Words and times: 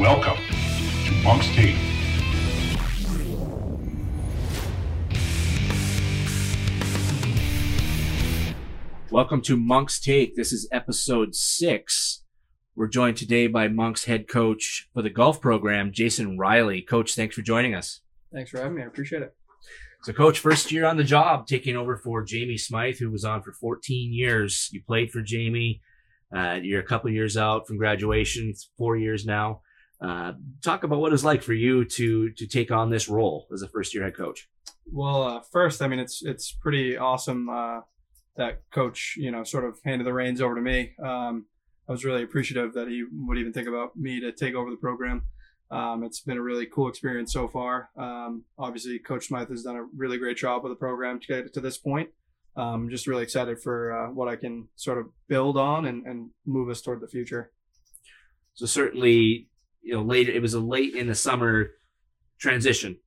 Welcome 0.00 0.38
to 1.04 1.12
Monk's 1.22 1.46
Take. 1.48 1.76
Welcome 9.10 9.42
to 9.42 9.58
Monk's 9.58 10.00
Take. 10.00 10.36
This 10.36 10.54
is 10.54 10.66
episode 10.72 11.34
six. 11.34 12.22
We're 12.74 12.88
joined 12.88 13.18
today 13.18 13.46
by 13.46 13.68
Monk's 13.68 14.06
head 14.06 14.26
coach 14.26 14.88
for 14.94 15.02
the 15.02 15.10
golf 15.10 15.38
program, 15.38 15.92
Jason 15.92 16.38
Riley. 16.38 16.80
Coach, 16.80 17.14
thanks 17.14 17.36
for 17.36 17.42
joining 17.42 17.74
us. 17.74 18.00
Thanks 18.32 18.50
for 18.50 18.56
having 18.56 18.76
me. 18.76 18.82
I 18.82 18.86
appreciate 18.86 19.20
it. 19.20 19.34
So, 20.04 20.14
coach, 20.14 20.38
first 20.38 20.72
year 20.72 20.86
on 20.86 20.96
the 20.96 21.04
job, 21.04 21.46
taking 21.46 21.76
over 21.76 21.98
for 21.98 22.24
Jamie 22.24 22.56
Smythe, 22.56 22.96
who 22.96 23.10
was 23.10 23.26
on 23.26 23.42
for 23.42 23.52
14 23.52 24.14
years. 24.14 24.70
You 24.72 24.82
played 24.82 25.10
for 25.10 25.20
Jamie. 25.20 25.82
Uh, 26.34 26.58
you're 26.62 26.80
a 26.80 26.86
couple 26.86 27.10
years 27.10 27.36
out 27.36 27.66
from 27.66 27.76
graduation, 27.76 28.54
four 28.78 28.96
years 28.96 29.26
now. 29.26 29.60
Uh, 30.00 30.32
talk 30.62 30.82
about 30.82 31.00
what 31.00 31.12
it's 31.12 31.24
like 31.24 31.42
for 31.42 31.52
you 31.52 31.84
to 31.84 32.30
to 32.30 32.46
take 32.46 32.70
on 32.70 32.90
this 32.90 33.08
role 33.08 33.46
as 33.52 33.62
a 33.62 33.68
first 33.68 33.94
year 33.94 34.04
head 34.04 34.16
coach. 34.16 34.48
Well, 34.92 35.22
uh, 35.22 35.40
first, 35.52 35.82
I 35.82 35.88
mean, 35.88 35.98
it's 35.98 36.22
it's 36.22 36.52
pretty 36.52 36.96
awesome 36.96 37.48
uh, 37.48 37.80
that 38.36 38.62
coach, 38.72 39.14
you 39.16 39.30
know, 39.30 39.44
sort 39.44 39.64
of 39.64 39.78
handed 39.84 40.06
the 40.06 40.12
reins 40.12 40.40
over 40.40 40.54
to 40.54 40.60
me. 40.60 40.92
Um, 41.02 41.46
I 41.88 41.92
was 41.92 42.04
really 42.04 42.22
appreciative 42.22 42.72
that 42.74 42.88
he 42.88 43.04
would 43.12 43.38
even 43.38 43.52
think 43.52 43.68
about 43.68 43.96
me 43.96 44.20
to 44.20 44.32
take 44.32 44.54
over 44.54 44.70
the 44.70 44.76
program. 44.76 45.24
Um, 45.70 46.02
it's 46.02 46.20
been 46.20 46.38
a 46.38 46.42
really 46.42 46.66
cool 46.66 46.88
experience 46.88 47.32
so 47.32 47.46
far. 47.46 47.90
Um, 47.96 48.44
obviously, 48.58 48.98
Coach 48.98 49.26
Smythe 49.26 49.50
has 49.50 49.62
done 49.62 49.76
a 49.76 49.84
really 49.96 50.18
great 50.18 50.36
job 50.36 50.62
with 50.62 50.72
the 50.72 50.76
program 50.76 51.20
to 51.20 51.26
get 51.26 51.38
it 51.38 51.54
to 51.54 51.60
this 51.60 51.78
point. 51.78 52.10
I'm 52.56 52.90
just 52.90 53.06
really 53.06 53.22
excited 53.22 53.60
for 53.60 53.92
uh, 53.92 54.12
what 54.12 54.28
I 54.28 54.36
can 54.36 54.68
sort 54.76 54.98
of 54.98 55.06
build 55.28 55.56
on 55.56 55.86
and, 55.86 56.06
and 56.06 56.30
move 56.44 56.68
us 56.68 56.80
toward 56.80 57.00
the 57.00 57.08
future. 57.08 57.52
So 58.54 58.66
certainly, 58.66 59.48
you 59.82 59.94
know, 59.94 60.02
later 60.02 60.32
it 60.32 60.42
was 60.42 60.54
a 60.54 60.60
late 60.60 60.94
in 60.94 61.06
the 61.06 61.14
summer 61.14 61.70
transition. 62.38 62.98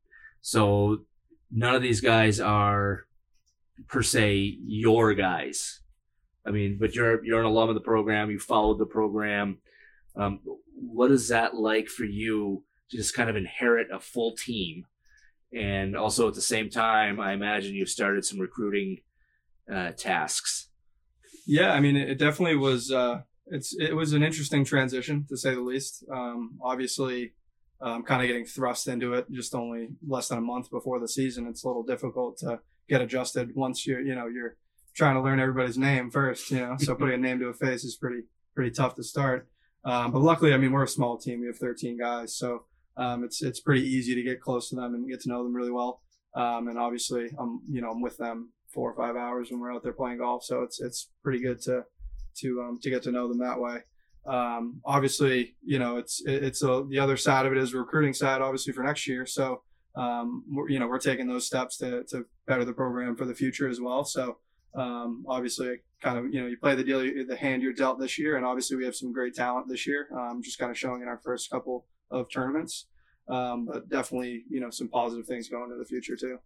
So 0.41 1.05
none 1.51 1.75
of 1.75 1.81
these 1.81 2.01
guys 2.01 2.39
are 2.39 3.05
per 3.87 4.01
se 4.01 4.57
your 4.65 5.13
guys. 5.13 5.81
I 6.45 6.51
mean, 6.51 6.77
but 6.79 6.95
you're 6.95 7.23
you're 7.23 7.39
an 7.39 7.45
alum 7.45 7.69
of 7.69 7.75
the 7.75 7.81
program. 7.81 8.29
You 8.29 8.39
followed 8.39 8.79
the 8.79 8.85
program. 8.85 9.59
Um, 10.15 10.39
what 10.75 11.11
is 11.11 11.29
that 11.29 11.55
like 11.55 11.87
for 11.87 12.03
you 12.03 12.63
to 12.91 12.97
just 12.97 13.15
kind 13.15 13.29
of 13.29 13.35
inherit 13.35 13.87
a 13.91 13.99
full 13.99 14.35
team? 14.35 14.85
And 15.53 15.95
also 15.95 16.27
at 16.27 16.33
the 16.33 16.41
same 16.41 16.69
time, 16.69 17.19
I 17.19 17.33
imagine 17.33 17.75
you've 17.75 17.89
started 17.89 18.25
some 18.25 18.39
recruiting 18.39 18.97
uh, 19.71 19.91
tasks. 19.91 20.69
Yeah, 21.45 21.71
I 21.73 21.79
mean, 21.79 21.95
it 21.95 22.17
definitely 22.17 22.57
was. 22.57 22.91
Uh, 22.91 23.21
it's 23.47 23.75
it 23.77 23.93
was 23.95 24.13
an 24.13 24.23
interesting 24.23 24.63
transition 24.63 25.25
to 25.29 25.37
say 25.37 25.53
the 25.53 25.61
least. 25.61 26.03
Um, 26.11 26.57
obviously, 26.61 27.33
um, 27.81 28.03
kind 28.03 28.21
of 28.21 28.27
getting 28.27 28.45
thrust 28.45 28.87
into 28.87 29.13
it 29.13 29.29
just 29.31 29.53
only 29.53 29.89
less 30.07 30.29
than 30.29 30.37
a 30.37 30.41
month 30.41 30.69
before 30.71 30.99
the 30.99 31.07
season. 31.07 31.47
It's 31.47 31.63
a 31.63 31.67
little 31.67 31.83
difficult 31.83 32.37
to 32.39 32.59
get 32.89 33.01
adjusted 33.01 33.55
once 33.55 33.85
you're 33.85 34.01
you 34.01 34.15
know 34.15 34.27
you're 34.27 34.55
trying 34.95 35.15
to 35.15 35.21
learn 35.21 35.39
everybody's 35.39 35.77
name 35.77 36.09
first. 36.09 36.51
You 36.51 36.59
know, 36.59 36.75
so 36.79 36.95
putting 36.99 37.15
a 37.15 37.17
name 37.17 37.39
to 37.39 37.47
a 37.47 37.53
face 37.53 37.83
is 37.83 37.95
pretty 37.95 38.23
pretty 38.55 38.71
tough 38.71 38.95
to 38.95 39.03
start. 39.03 39.47
Um, 39.85 40.11
but 40.11 40.21
luckily, 40.21 40.53
I 40.53 40.57
mean, 40.57 40.71
we're 40.71 40.83
a 40.83 40.87
small 40.87 41.17
team. 41.17 41.41
We 41.41 41.47
have 41.47 41.57
13 41.57 41.97
guys, 41.97 42.35
so 42.35 42.65
um, 42.95 43.23
it's 43.23 43.41
it's 43.41 43.59
pretty 43.59 43.85
easy 43.85 44.15
to 44.15 44.23
get 44.23 44.41
close 44.41 44.69
to 44.69 44.75
them 44.75 44.93
and 44.93 45.09
get 45.09 45.21
to 45.21 45.29
know 45.29 45.43
them 45.43 45.55
really 45.55 45.71
well. 45.71 46.01
Um, 46.35 46.67
and 46.67 46.79
obviously, 46.79 47.29
I'm 47.37 47.61
you 47.69 47.81
know 47.81 47.91
I'm 47.91 48.01
with 48.01 48.17
them 48.17 48.53
four 48.73 48.91
or 48.91 48.95
five 48.95 49.15
hours 49.15 49.51
when 49.51 49.59
we're 49.59 49.73
out 49.73 49.83
there 49.83 49.93
playing 49.93 50.19
golf. 50.19 50.43
So 50.43 50.61
it's 50.61 50.79
it's 50.81 51.09
pretty 51.23 51.41
good 51.41 51.61
to 51.63 51.83
to 52.37 52.61
um, 52.61 52.79
to 52.81 52.89
get 52.89 53.03
to 53.03 53.11
know 53.11 53.27
them 53.27 53.39
that 53.39 53.59
way. 53.59 53.79
Um, 54.25 54.81
obviously, 54.85 55.55
you 55.63 55.79
know, 55.79 55.97
it's 55.97 56.21
it's 56.25 56.63
a, 56.63 56.85
the 56.89 56.99
other 56.99 57.17
side 57.17 57.45
of 57.45 57.51
it 57.51 57.57
is 57.57 57.73
recruiting 57.73 58.13
side, 58.13 58.41
obviously 58.41 58.73
for 58.73 58.83
next 58.83 59.07
year. 59.07 59.25
So 59.25 59.61
um, 59.95 60.43
you 60.69 60.79
know 60.79 60.87
we're 60.87 60.99
taking 60.99 61.27
those 61.27 61.45
steps 61.45 61.77
to 61.77 62.03
to 62.05 62.25
better 62.47 62.65
the 62.65 62.73
program 62.73 63.15
for 63.15 63.25
the 63.25 63.35
future 63.35 63.67
as 63.67 63.79
well. 63.81 64.03
So 64.05 64.37
um, 64.75 65.25
obviously, 65.27 65.81
kind 66.01 66.17
of 66.17 66.33
you 66.33 66.41
know 66.41 66.47
you 66.47 66.57
play 66.57 66.75
the 66.75 66.83
deal, 66.83 66.99
the 66.99 67.35
hand 67.35 67.61
you're 67.61 67.73
dealt 67.73 67.99
this 67.99 68.17
year, 68.17 68.37
and 68.37 68.45
obviously 68.45 68.77
we 68.77 68.85
have 68.85 68.95
some 68.95 69.11
great 69.11 69.35
talent 69.35 69.67
this 69.69 69.85
year. 69.85 70.07
Um, 70.17 70.41
just 70.41 70.57
kind 70.57 70.71
of 70.71 70.77
showing 70.77 71.01
in 71.01 71.07
our 71.07 71.19
first 71.23 71.49
couple 71.49 71.85
of 72.09 72.29
tournaments, 72.31 72.87
um, 73.29 73.65
but 73.65 73.89
definitely 73.89 74.43
you 74.49 74.59
know 74.59 74.69
some 74.69 74.87
positive 74.87 75.27
things 75.27 75.49
going 75.49 75.65
into 75.65 75.77
the 75.77 75.85
future 75.85 76.15
too. 76.15 76.39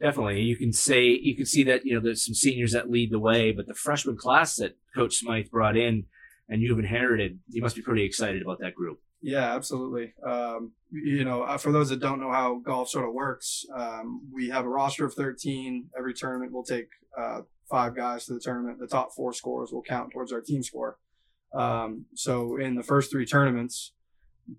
Definitely, 0.00 0.42
you 0.42 0.56
can 0.56 0.72
say 0.72 1.06
you 1.06 1.34
can 1.34 1.46
see 1.46 1.64
that 1.64 1.84
you 1.84 1.94
know 1.94 2.00
there's 2.00 2.24
some 2.24 2.34
seniors 2.34 2.72
that 2.72 2.90
lead 2.90 3.10
the 3.10 3.18
way, 3.18 3.50
but 3.50 3.66
the 3.66 3.74
freshman 3.74 4.16
class 4.16 4.56
that 4.56 4.76
Coach 4.94 5.16
Smythe 5.16 5.50
brought 5.50 5.76
in 5.76 6.04
and 6.48 6.62
you've 6.62 6.78
inherited, 6.78 7.38
you 7.48 7.62
must 7.62 7.76
be 7.76 7.82
pretty 7.82 8.04
excited 8.04 8.42
about 8.42 8.60
that 8.60 8.74
group. 8.74 9.00
Yeah, 9.20 9.54
absolutely. 9.54 10.14
Um, 10.24 10.72
you 10.90 11.24
know, 11.24 11.42
uh, 11.42 11.58
for 11.58 11.72
those 11.72 11.88
that 11.88 12.00
don't 12.00 12.20
know 12.20 12.30
how 12.30 12.60
golf 12.64 12.88
sort 12.88 13.08
of 13.08 13.12
works, 13.12 13.66
um, 13.74 14.22
we 14.32 14.48
have 14.48 14.64
a 14.64 14.68
roster 14.68 15.04
of 15.04 15.14
13. 15.14 15.90
Every 15.98 16.14
tournament 16.14 16.52
will 16.52 16.64
take 16.64 16.88
uh, 17.18 17.40
five 17.68 17.96
guys 17.96 18.26
to 18.26 18.34
the 18.34 18.40
tournament. 18.40 18.78
The 18.78 18.86
top 18.86 19.12
four 19.14 19.32
scores 19.32 19.72
will 19.72 19.82
count 19.82 20.12
towards 20.12 20.32
our 20.32 20.40
team 20.40 20.62
score. 20.62 20.98
Um, 21.52 22.06
so 22.14 22.56
in 22.56 22.76
the 22.76 22.82
first 22.82 23.10
three 23.10 23.26
tournaments, 23.26 23.92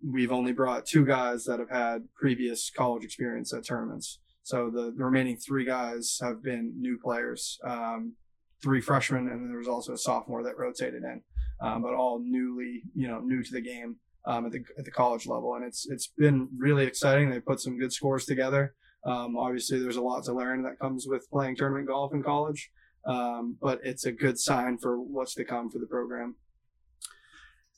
we've 0.06 0.32
only 0.32 0.52
brought 0.52 0.86
two 0.86 1.06
guys 1.06 1.46
that 1.46 1.60
have 1.60 1.70
had 1.70 2.08
previous 2.16 2.70
college 2.70 3.04
experience 3.04 3.54
at 3.54 3.66
tournaments. 3.66 4.20
So 4.44 4.70
the, 4.70 4.94
the 4.96 5.04
remaining 5.04 5.38
three 5.38 5.66
guys 5.66 6.18
have 6.22 6.42
been 6.42 6.74
new 6.80 6.98
players, 6.98 7.60
um, 7.64 8.14
three 8.62 8.82
freshmen, 8.82 9.28
and 9.28 9.42
then 9.42 9.50
there 9.50 9.60
was 9.60 9.68
also 9.68 9.94
a 9.94 9.98
sophomore 9.98 10.44
that 10.44 10.58
rotated 10.58 11.04
in, 11.04 11.22
um, 11.62 11.82
but 11.82 11.94
all 11.94 12.20
newly, 12.24 12.84
you 12.96 13.08
know, 13.08 13.20
new 13.20 13.44
to 13.44 13.52
the 13.52 13.62
game 13.62 13.98
um, 14.26 14.46
at 14.46 14.52
the 14.52 14.64
at 14.78 14.86
the 14.86 14.92
college 14.92 15.28
level, 15.28 15.56
and 15.56 15.66
it's 15.66 15.88
it's 15.90 16.08
been 16.18 16.50
really 16.58 16.86
exciting. 16.86 17.30
They 17.30 17.40
put 17.40 17.60
some 17.60 17.78
good 17.78 17.94
scores 17.94 18.26
together. 18.26 18.76
Um, 19.06 19.38
obviously, 19.38 19.80
there's 19.80 19.96
a 19.96 20.02
lot 20.02 20.24
to 20.26 20.34
learn 20.34 20.64
that 20.64 20.80
comes 20.80 21.06
with 21.08 21.30
playing 21.30 21.56
tournament 21.56 21.88
golf 21.88 22.14
in 22.14 22.22
college, 22.22 22.70
um, 23.06 23.58
but 23.62 23.80
it's 23.84 24.06
a 24.06 24.12
good 24.12 24.38
sign 24.38 24.78
for 24.78 25.00
what's 25.00 25.36
to 25.36 25.46
come 25.46 25.70
for 25.70 25.80
the 25.80 25.88
program. 25.88 26.36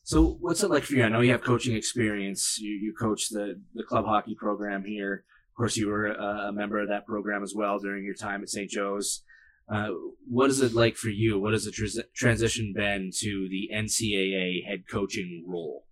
So, 0.04 0.38
what's 0.40 0.64
it 0.64 0.72
like 0.72 0.84
for 0.84 0.96
you? 0.96 1.04
I 1.04 1.10
know 1.10 1.22
you 1.22 1.32
have 1.32 1.44
coaching 1.44 1.76
experience. 1.76 2.58
You 2.60 2.72
you 2.72 2.94
coach 3.00 3.30
the 3.30 3.62
the 3.76 3.84
club 3.84 4.06
hockey 4.06 4.36
program 4.36 4.84
here 4.84 5.26
course, 5.56 5.78
you 5.78 5.88
were 5.88 6.08
a 6.08 6.52
member 6.52 6.80
of 6.80 6.90
that 6.90 7.06
program 7.06 7.44
as 7.44 7.54
well 7.56 7.80
during 7.80 8.04
your 8.04 8.16
time 8.16 8.42
at 8.42 8.50
St. 8.50 8.70
Joe's. 8.70 9.24
Uh, 9.72 9.90
what 10.28 10.50
is 10.50 10.60
it 10.62 10.74
like 10.74 10.98
for 10.98 11.10
you? 11.10 11.40
What 11.40 11.54
has 11.54 11.66
the 11.66 11.72
tr- 11.72 12.02
transition 12.14 12.74
been 12.76 13.12
to 13.20 13.48
the 13.50 13.70
NCAA 13.74 14.66
head 14.66 14.84
coaching 14.90 15.46
role? 15.48 15.86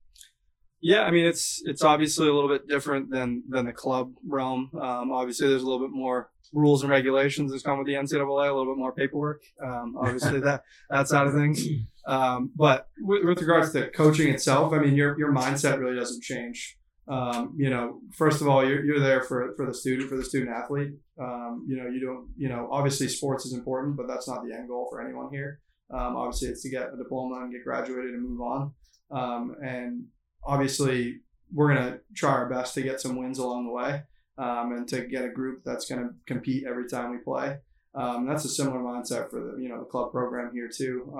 Yeah, 0.81 1.01
I 1.01 1.11
mean 1.11 1.25
it's 1.25 1.61
it's 1.65 1.83
obviously 1.83 2.29
a 2.29 2.33
little 2.33 2.49
bit 2.49 2.67
different 2.67 3.09
than 3.09 3.43
than 3.49 3.65
the 3.65 3.73
club 3.73 4.13
realm. 4.25 4.71
Um, 4.81 5.11
obviously, 5.11 5.47
there's 5.47 5.61
a 5.61 5.65
little 5.65 5.85
bit 5.85 5.93
more 5.93 6.29
rules 6.53 6.83
and 6.83 6.89
regulations 6.89 7.51
that 7.51 7.63
come 7.63 7.77
with 7.77 7.87
the 7.87 7.93
NCAA, 7.93 8.49
a 8.49 8.53
little 8.53 8.73
bit 8.73 8.79
more 8.79 8.93
paperwork. 8.93 9.41
Um, 9.61 9.95
obviously, 9.99 10.39
that 10.41 10.63
that 10.89 11.07
side 11.07 11.27
of 11.27 11.33
things. 11.33 11.65
Um, 12.07 12.51
but 12.55 12.87
with, 13.01 13.23
with, 13.25 13.41
regards 13.41 13.73
to 13.73 13.89
coaching 13.91 14.29
itself, 14.29 14.71
I 14.71 14.79
mean 14.79 14.95
your 14.95 15.19
your 15.19 15.33
mindset 15.33 15.79
really 15.79 15.97
doesn't 15.97 16.23
change 16.23 16.78
um, 17.09 17.55
you 17.57 17.71
know, 17.71 18.01
first 18.13 18.39
of 18.39 18.47
all, 18.47 18.63
you're, 18.63 18.85
you're 18.85 18.99
there 18.99 19.23
for, 19.23 19.53
for 19.57 19.65
the 19.65 19.73
student, 19.73 20.09
for 20.09 20.15
the 20.15 20.23
student 20.23 20.55
athlete. 20.55 20.91
Um, 21.19 21.65
you 21.67 21.75
know, 21.75 21.89
you 21.89 21.99
don't, 21.99 22.29
you 22.37 22.49
know, 22.49 22.69
obviously 22.71 23.07
sports 23.07 23.45
is 23.45 23.53
important, 23.53 23.97
but 23.97 24.07
that's 24.07 24.27
not 24.27 24.45
the 24.45 24.53
end 24.53 24.67
goal 24.67 24.87
for 24.91 25.01
anyone 25.01 25.29
here. 25.31 25.59
Um, 25.91 26.15
obviously, 26.15 26.49
it's 26.49 26.61
to 26.61 26.69
get 26.69 26.93
a 26.93 26.97
diploma 26.97 27.41
and 27.41 27.51
get 27.51 27.63
graduated 27.63 28.13
and 28.13 28.29
move 28.29 28.41
on. 28.41 28.71
Um, 29.09 29.55
and 29.63 30.05
obviously, 30.45 31.21
we're 31.51 31.73
going 31.73 31.93
to 31.93 31.99
try 32.15 32.29
our 32.29 32.47
best 32.47 32.75
to 32.75 32.83
get 32.83 33.01
some 33.01 33.17
wins 33.17 33.39
along 33.39 33.65
the 33.65 33.73
way 33.73 34.03
um, 34.37 34.73
and 34.73 34.87
to 34.89 35.07
get 35.07 35.25
a 35.25 35.29
group 35.29 35.63
that's 35.65 35.87
going 35.87 36.01
to 36.01 36.13
compete 36.27 36.65
every 36.69 36.87
time 36.87 37.09
we 37.09 37.17
play. 37.17 37.57
Um, 37.95 38.27
that's 38.27 38.45
a 38.45 38.49
similar 38.49 38.79
mindset 38.81 39.31
for 39.31 39.39
the, 39.39 39.59
you 39.59 39.67
know, 39.67 39.79
the 39.79 39.85
club 39.85 40.11
program 40.11 40.51
here 40.53 40.69
too 40.71 41.11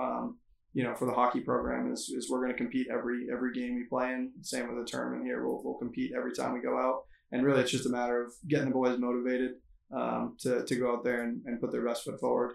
you 0.72 0.84
know, 0.84 0.94
for 0.94 1.06
the 1.06 1.12
hockey 1.12 1.40
program 1.40 1.92
is, 1.92 2.08
is 2.08 2.30
we're 2.30 2.40
going 2.40 2.52
to 2.52 2.58
compete 2.58 2.86
every 2.92 3.26
every 3.32 3.52
game 3.52 3.74
we 3.74 3.84
play 3.84 4.12
in. 4.12 4.30
Same 4.42 4.68
with 4.68 4.84
the 4.84 4.90
tournament 4.90 5.24
here. 5.24 5.44
We'll, 5.44 5.60
we'll 5.64 5.78
compete 5.78 6.12
every 6.16 6.32
time 6.32 6.52
we 6.52 6.60
go 6.60 6.78
out. 6.78 7.02
And 7.32 7.44
really, 7.44 7.62
it's 7.62 7.70
just 7.70 7.86
a 7.86 7.90
matter 7.90 8.24
of 8.24 8.32
getting 8.48 8.68
the 8.68 8.74
boys 8.74 8.98
motivated 8.98 9.52
um, 9.94 10.36
to, 10.40 10.64
to 10.64 10.76
go 10.76 10.92
out 10.92 11.04
there 11.04 11.22
and, 11.22 11.42
and 11.46 11.60
put 11.60 11.72
their 11.72 11.84
best 11.84 12.04
foot 12.04 12.20
forward. 12.20 12.54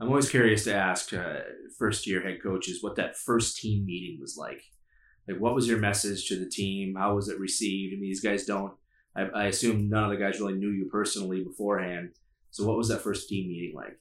I'm 0.00 0.08
always 0.08 0.28
curious 0.28 0.64
to 0.64 0.74
ask 0.74 1.12
uh, 1.14 1.40
first 1.78 2.06
year 2.06 2.22
head 2.22 2.42
coaches 2.42 2.82
what 2.82 2.96
that 2.96 3.16
first 3.16 3.58
team 3.58 3.86
meeting 3.86 4.18
was 4.20 4.36
like. 4.36 4.62
Like, 5.26 5.38
what 5.38 5.54
was 5.54 5.66
your 5.66 5.78
message 5.78 6.28
to 6.28 6.38
the 6.38 6.48
team? 6.48 6.94
How 6.96 7.14
was 7.14 7.28
it 7.28 7.40
received? 7.40 7.94
I 7.94 7.96
mean, 7.96 8.10
these 8.10 8.20
guys 8.20 8.44
don't, 8.44 8.74
I, 9.16 9.22
I 9.22 9.44
assume 9.46 9.88
none 9.88 10.04
of 10.04 10.10
the 10.10 10.22
guys 10.22 10.38
really 10.38 10.54
knew 10.54 10.70
you 10.70 10.88
personally 10.90 11.42
beforehand. 11.42 12.10
So, 12.50 12.66
what 12.66 12.76
was 12.76 12.88
that 12.88 13.00
first 13.00 13.28
team 13.28 13.48
meeting 13.48 13.74
like? 13.74 13.98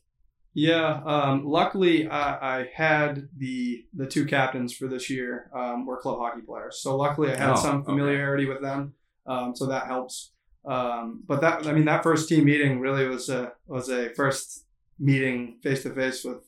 Yeah, 0.58 1.02
um, 1.06 1.46
luckily 1.46 2.08
I, 2.08 2.60
I, 2.60 2.70
had 2.74 3.28
the 3.36 3.86
the 3.94 4.08
two 4.08 4.26
captains 4.26 4.74
for 4.74 4.88
this 4.88 5.10
year 5.10 5.52
um, 5.54 5.86
were 5.86 5.98
club 5.98 6.18
hockey 6.20 6.44
players, 6.44 6.80
so 6.80 6.96
luckily 6.96 7.30
I 7.30 7.36
had 7.36 7.50
oh, 7.50 7.56
some 7.56 7.84
familiarity 7.84 8.46
okay. 8.46 8.54
with 8.54 8.62
them, 8.62 8.94
um, 9.28 9.54
so 9.54 9.66
that 9.66 9.88
helps. 9.88 10.32
Um, 10.66 11.24
but 11.28 11.42
that 11.42 11.68
I 11.68 11.74
mean 11.74 11.84
that 11.86 12.04
first 12.04 12.30
team 12.30 12.46
meeting 12.46 12.80
really 12.80 13.06
was 13.06 13.28
a 13.28 13.52
was 13.68 13.90
a 13.90 14.14
first 14.14 14.66
meeting 14.98 15.60
face 15.62 15.84
to 15.84 15.94
face 15.94 16.24
with 16.24 16.48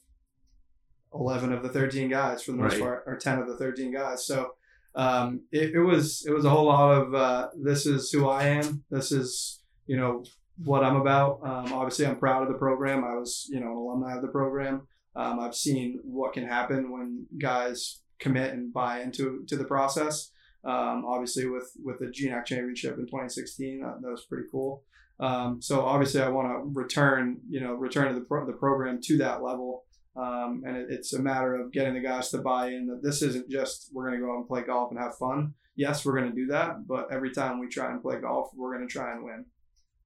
eleven 1.14 1.52
of 1.52 1.62
the 1.62 1.70
thirteen 1.70 2.10
guys 2.10 2.42
for 2.42 2.54
the 2.54 2.60
most 2.60 2.76
right. 2.76 2.82
part, 2.82 3.04
or 3.08 3.18
ten 3.18 3.40
of 3.40 3.48
the 3.48 3.58
thirteen 3.58 3.92
guys. 3.92 4.26
So 4.26 4.54
Um, 4.96 5.42
it, 5.52 5.76
it 5.76 5.80
was 5.80 6.26
it 6.26 6.32
was 6.32 6.46
a 6.46 6.50
whole 6.50 6.66
lot 6.66 6.92
of 6.92 7.14
uh, 7.14 7.50
this 7.56 7.86
is 7.86 8.10
who 8.10 8.28
I 8.28 8.44
am. 8.46 8.84
This 8.90 9.12
is 9.12 9.62
you 9.86 9.98
know 9.98 10.24
what 10.64 10.84
I'm 10.84 10.96
about. 10.96 11.40
Um, 11.44 11.74
obviously, 11.74 12.06
I'm 12.06 12.20
proud 12.20 12.44
of 12.44 12.48
the 12.50 12.58
program. 12.58 13.04
I 13.04 13.16
was 13.16 13.48
you 13.50 13.60
know 13.60 13.72
an 13.72 13.78
alumni 13.78 14.16
of 14.16 14.22
the 14.22 14.28
program. 14.28 14.88
Um, 15.16 15.40
I've 15.40 15.56
seen 15.56 16.00
what 16.04 16.34
can 16.34 16.48
happen 16.48 16.92
when 16.92 17.26
guys 17.40 18.02
commit 18.20 18.54
and 18.54 18.74
buy 18.74 19.02
into 19.02 19.44
to 19.48 19.56
the 19.56 19.66
process. 19.66 20.32
Um, 20.64 21.06
obviously, 21.08 21.48
with 21.48 21.72
with 21.84 22.00
the 22.00 22.08
GNAC 22.08 22.46
championship 22.46 22.98
in 22.98 23.06
2016, 23.06 23.82
that, 23.82 24.02
that 24.02 24.12
was 24.12 24.26
pretty 24.26 24.48
cool. 24.52 24.84
Um, 25.20 25.62
so 25.62 25.82
obviously, 25.82 26.22
I 26.22 26.30
want 26.30 26.48
to 26.48 26.70
return, 26.74 27.40
you 27.50 27.60
know, 27.60 27.74
return 27.74 28.14
to 28.14 28.20
the 28.20 28.26
pro- 28.26 28.46
the 28.46 28.54
program 28.54 29.00
to 29.04 29.18
that 29.20 29.42
level. 29.42 29.86
Um, 30.16 30.64
and 30.66 30.76
it, 30.76 30.88
it's 30.90 31.14
a 31.14 31.22
matter 31.22 31.56
of 31.56 31.72
getting 31.72 31.94
the 31.94 32.00
guys 32.00 32.30
to 32.30 32.40
buy 32.40 32.70
in 32.70 32.88
that 32.88 33.04
this 33.04 33.22
isn't 33.22 33.50
just 33.50 33.90
we're 33.94 34.08
going 34.08 34.20
to 34.20 34.26
go 34.26 34.34
out 34.34 34.38
and 34.38 34.48
play 34.48 34.64
golf 34.64 34.92
and 34.92 35.00
have 35.00 35.16
fun. 35.18 35.54
Yes, 35.76 36.04
we're 36.04 36.18
going 36.18 36.32
to 36.32 36.36
do 36.36 36.48
that, 36.48 36.88
but 36.88 37.08
every 37.12 37.32
time 37.32 37.60
we 37.60 37.68
try 37.68 37.92
and 37.92 38.02
play 38.02 38.20
golf, 38.20 38.50
we're 38.56 38.76
going 38.76 38.88
to 38.88 38.92
try 38.92 39.12
and 39.12 39.24
win. 39.24 39.46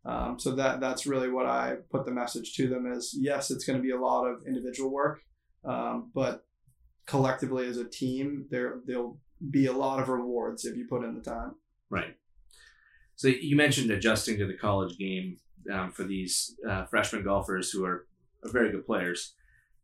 Um, 0.03 0.39
so 0.39 0.55
that 0.55 0.79
that's 0.79 1.05
really 1.05 1.29
what 1.29 1.45
I 1.45 1.75
put 1.91 2.05
the 2.05 2.11
message 2.11 2.55
to 2.55 2.67
them 2.67 2.91
is 2.91 3.15
yes, 3.19 3.51
it's 3.51 3.65
going 3.65 3.77
to 3.77 3.83
be 3.83 3.91
a 3.91 3.99
lot 3.99 4.25
of 4.25 4.47
individual 4.47 4.91
work, 4.91 5.21
um, 5.63 6.11
but 6.13 6.43
collectively 7.05 7.67
as 7.67 7.77
a 7.77 7.87
team, 7.87 8.47
there 8.49 8.79
there'll 8.85 9.19
be 9.49 9.67
a 9.67 9.73
lot 9.73 10.01
of 10.01 10.09
rewards 10.09 10.65
if 10.65 10.75
you 10.75 10.87
put 10.89 11.03
in 11.03 11.15
the 11.15 11.21
time. 11.21 11.55
Right. 11.89 12.15
So 13.15 13.27
you 13.27 13.55
mentioned 13.55 13.91
adjusting 13.91 14.37
to 14.39 14.47
the 14.47 14.57
college 14.57 14.97
game 14.97 15.37
um, 15.71 15.91
for 15.91 16.03
these 16.03 16.55
uh, 16.67 16.85
freshman 16.85 17.23
golfers 17.23 17.69
who 17.69 17.85
are, 17.85 18.07
are 18.43 18.51
very 18.51 18.71
good 18.71 18.85
players. 18.85 19.35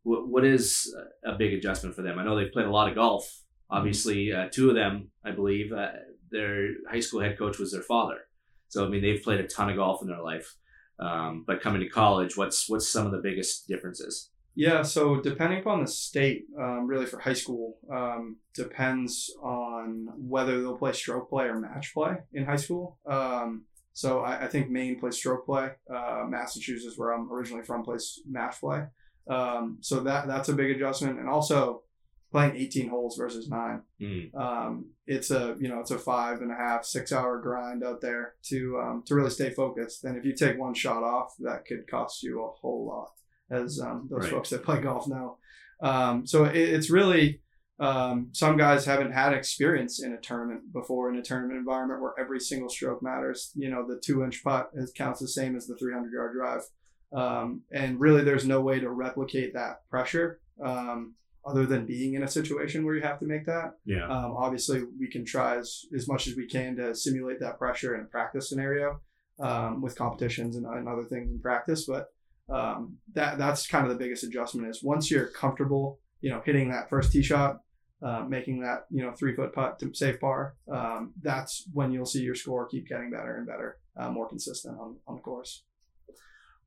What, 0.02 0.28
what 0.28 0.44
is 0.44 0.92
a 1.24 1.34
big 1.36 1.52
adjustment 1.52 1.94
for 1.94 2.02
them? 2.02 2.18
I 2.18 2.24
know 2.24 2.36
they've 2.36 2.52
played 2.52 2.66
a 2.66 2.70
lot 2.72 2.88
of 2.88 2.94
golf. 2.94 3.42
Obviously, 3.70 4.32
uh, 4.32 4.48
two 4.50 4.70
of 4.70 4.74
them, 4.74 5.10
I 5.24 5.30
believe, 5.32 5.72
uh, 5.72 5.90
their 6.30 6.68
high 6.90 7.00
school 7.00 7.20
head 7.20 7.38
coach 7.38 7.58
was 7.58 7.72
their 7.72 7.82
father. 7.82 8.27
So 8.68 8.84
I 8.84 8.88
mean, 8.88 9.02
they've 9.02 9.22
played 9.22 9.40
a 9.40 9.46
ton 9.46 9.70
of 9.70 9.76
golf 9.76 10.02
in 10.02 10.08
their 10.08 10.22
life. 10.22 10.54
Um, 11.00 11.44
but 11.46 11.62
coming 11.62 11.80
to 11.80 11.88
college, 11.88 12.36
what's 12.36 12.68
what's 12.68 12.92
some 12.92 13.06
of 13.06 13.12
the 13.12 13.20
biggest 13.22 13.68
differences? 13.68 14.30
Yeah, 14.54 14.82
so 14.82 15.20
depending 15.20 15.60
upon 15.60 15.82
the 15.82 15.86
state, 15.86 16.46
um, 16.60 16.88
really 16.88 17.06
for 17.06 17.20
high 17.20 17.32
school, 17.32 17.78
um, 17.94 18.38
depends 18.56 19.32
on 19.40 20.08
whether 20.16 20.60
they'll 20.60 20.76
play 20.76 20.92
stroke 20.92 21.30
play 21.30 21.44
or 21.44 21.60
match 21.60 21.94
play 21.94 22.16
in 22.32 22.44
high 22.44 22.56
school. 22.56 22.98
Um, 23.08 23.66
so 23.92 24.20
I, 24.20 24.46
I, 24.46 24.48
think 24.48 24.68
Maine 24.68 24.98
plays 24.98 25.14
stroke 25.14 25.46
play. 25.46 25.70
Uh, 25.88 26.24
Massachusetts, 26.28 26.98
where 26.98 27.12
I'm 27.12 27.32
originally 27.32 27.64
from, 27.64 27.84
plays 27.84 28.20
match 28.28 28.58
play. 28.58 28.82
Um, 29.30 29.78
so 29.80 30.00
that 30.00 30.26
that's 30.26 30.48
a 30.48 30.54
big 30.54 30.72
adjustment, 30.72 31.20
and 31.20 31.28
also 31.28 31.82
playing 32.30 32.56
18 32.56 32.88
holes 32.88 33.16
versus 33.16 33.48
nine. 33.48 33.82
Mm. 34.00 34.84
it's 35.06 35.30
a 35.30 35.56
you 35.58 35.68
know 35.68 35.80
it's 35.80 35.90
a 35.90 35.98
five 35.98 36.40
and 36.40 36.52
a 36.52 36.54
half 36.54 36.84
six 36.84 37.12
hour 37.12 37.40
grind 37.40 37.82
out 37.82 38.00
there 38.00 38.34
to 38.44 38.78
um, 38.82 39.02
to 39.06 39.14
really 39.14 39.30
stay 39.30 39.50
focused. 39.50 40.04
And 40.04 40.16
if 40.16 40.24
you 40.24 40.34
take 40.34 40.58
one 40.58 40.74
shot 40.74 41.02
off, 41.02 41.34
that 41.40 41.64
could 41.66 41.88
cost 41.90 42.22
you 42.22 42.44
a 42.44 42.48
whole 42.48 42.86
lot 42.86 43.10
as 43.50 43.80
um, 43.80 44.08
those 44.10 44.24
right. 44.24 44.30
folks 44.30 44.50
that 44.50 44.64
play 44.64 44.80
golf 44.80 45.08
know. 45.08 45.38
Um, 45.80 46.26
so 46.26 46.44
it, 46.44 46.56
it's 46.56 46.90
really 46.90 47.40
um, 47.80 48.30
some 48.32 48.56
guys 48.56 48.84
haven't 48.84 49.12
had 49.12 49.32
experience 49.32 50.02
in 50.02 50.12
a 50.12 50.20
tournament 50.20 50.72
before 50.72 51.10
in 51.10 51.18
a 51.18 51.22
tournament 51.22 51.58
environment 51.58 52.02
where 52.02 52.14
every 52.18 52.40
single 52.40 52.68
stroke 52.68 53.02
matters. 53.02 53.52
You 53.54 53.70
know, 53.70 53.86
the 53.86 54.00
two 54.04 54.24
inch 54.24 54.42
putt 54.42 54.70
is, 54.74 54.92
counts 54.92 55.20
the 55.20 55.28
same 55.28 55.56
as 55.56 55.66
the 55.66 55.76
300 55.76 56.12
yard 56.12 56.34
drive. 56.34 56.62
Um, 57.10 57.62
and 57.72 58.00
really, 58.00 58.22
there's 58.22 58.46
no 58.46 58.60
way 58.60 58.80
to 58.80 58.90
replicate 58.90 59.54
that 59.54 59.88
pressure 59.88 60.40
um, 60.62 61.14
other 61.48 61.66
than 61.66 61.86
being 61.86 62.14
in 62.14 62.22
a 62.22 62.28
situation 62.28 62.84
where 62.84 62.94
you 62.94 63.02
have 63.02 63.18
to 63.20 63.26
make 63.26 63.46
that. 63.46 63.72
Yeah. 63.84 64.06
Um, 64.06 64.34
obviously, 64.36 64.82
we 64.98 65.08
can 65.08 65.24
try 65.24 65.56
as, 65.56 65.84
as 65.96 66.06
much 66.06 66.26
as 66.26 66.36
we 66.36 66.46
can 66.46 66.76
to 66.76 66.94
simulate 66.94 67.40
that 67.40 67.58
pressure 67.58 67.94
in 67.94 68.02
a 68.02 68.04
practice 68.04 68.48
scenario 68.48 69.00
um, 69.40 69.80
with 69.80 69.96
competitions 69.96 70.56
and, 70.56 70.66
and, 70.66 70.88
other 70.88 71.04
things 71.04 71.30
in 71.30 71.40
practice. 71.40 71.86
But 71.86 72.08
um, 72.52 72.98
that 73.14 73.38
that's 73.38 73.66
kind 73.66 73.86
of 73.86 73.92
the 73.92 73.98
biggest 73.98 74.24
adjustment 74.24 74.68
is 74.68 74.82
once 74.82 75.10
you're 75.10 75.28
comfortable, 75.28 76.00
you 76.20 76.30
know, 76.30 76.42
hitting 76.44 76.70
that 76.70 76.90
first 76.90 77.12
tee 77.12 77.22
shot, 77.22 77.60
uh, 78.02 78.24
making 78.28 78.60
that 78.60 78.86
you 78.90 79.02
know 79.02 79.12
three 79.12 79.34
foot 79.34 79.52
putt 79.52 79.78
to 79.80 79.94
save 79.94 80.20
par. 80.20 80.54
Um, 80.70 81.14
that's 81.22 81.68
when 81.72 81.92
you'll 81.92 82.06
see 82.06 82.22
your 82.22 82.34
score 82.34 82.66
keep 82.66 82.88
getting 82.88 83.10
better 83.10 83.36
and 83.36 83.46
better, 83.46 83.78
uh, 83.96 84.10
more 84.10 84.28
consistent 84.28 84.78
on, 84.78 84.96
on 85.06 85.16
the 85.16 85.22
course. 85.22 85.64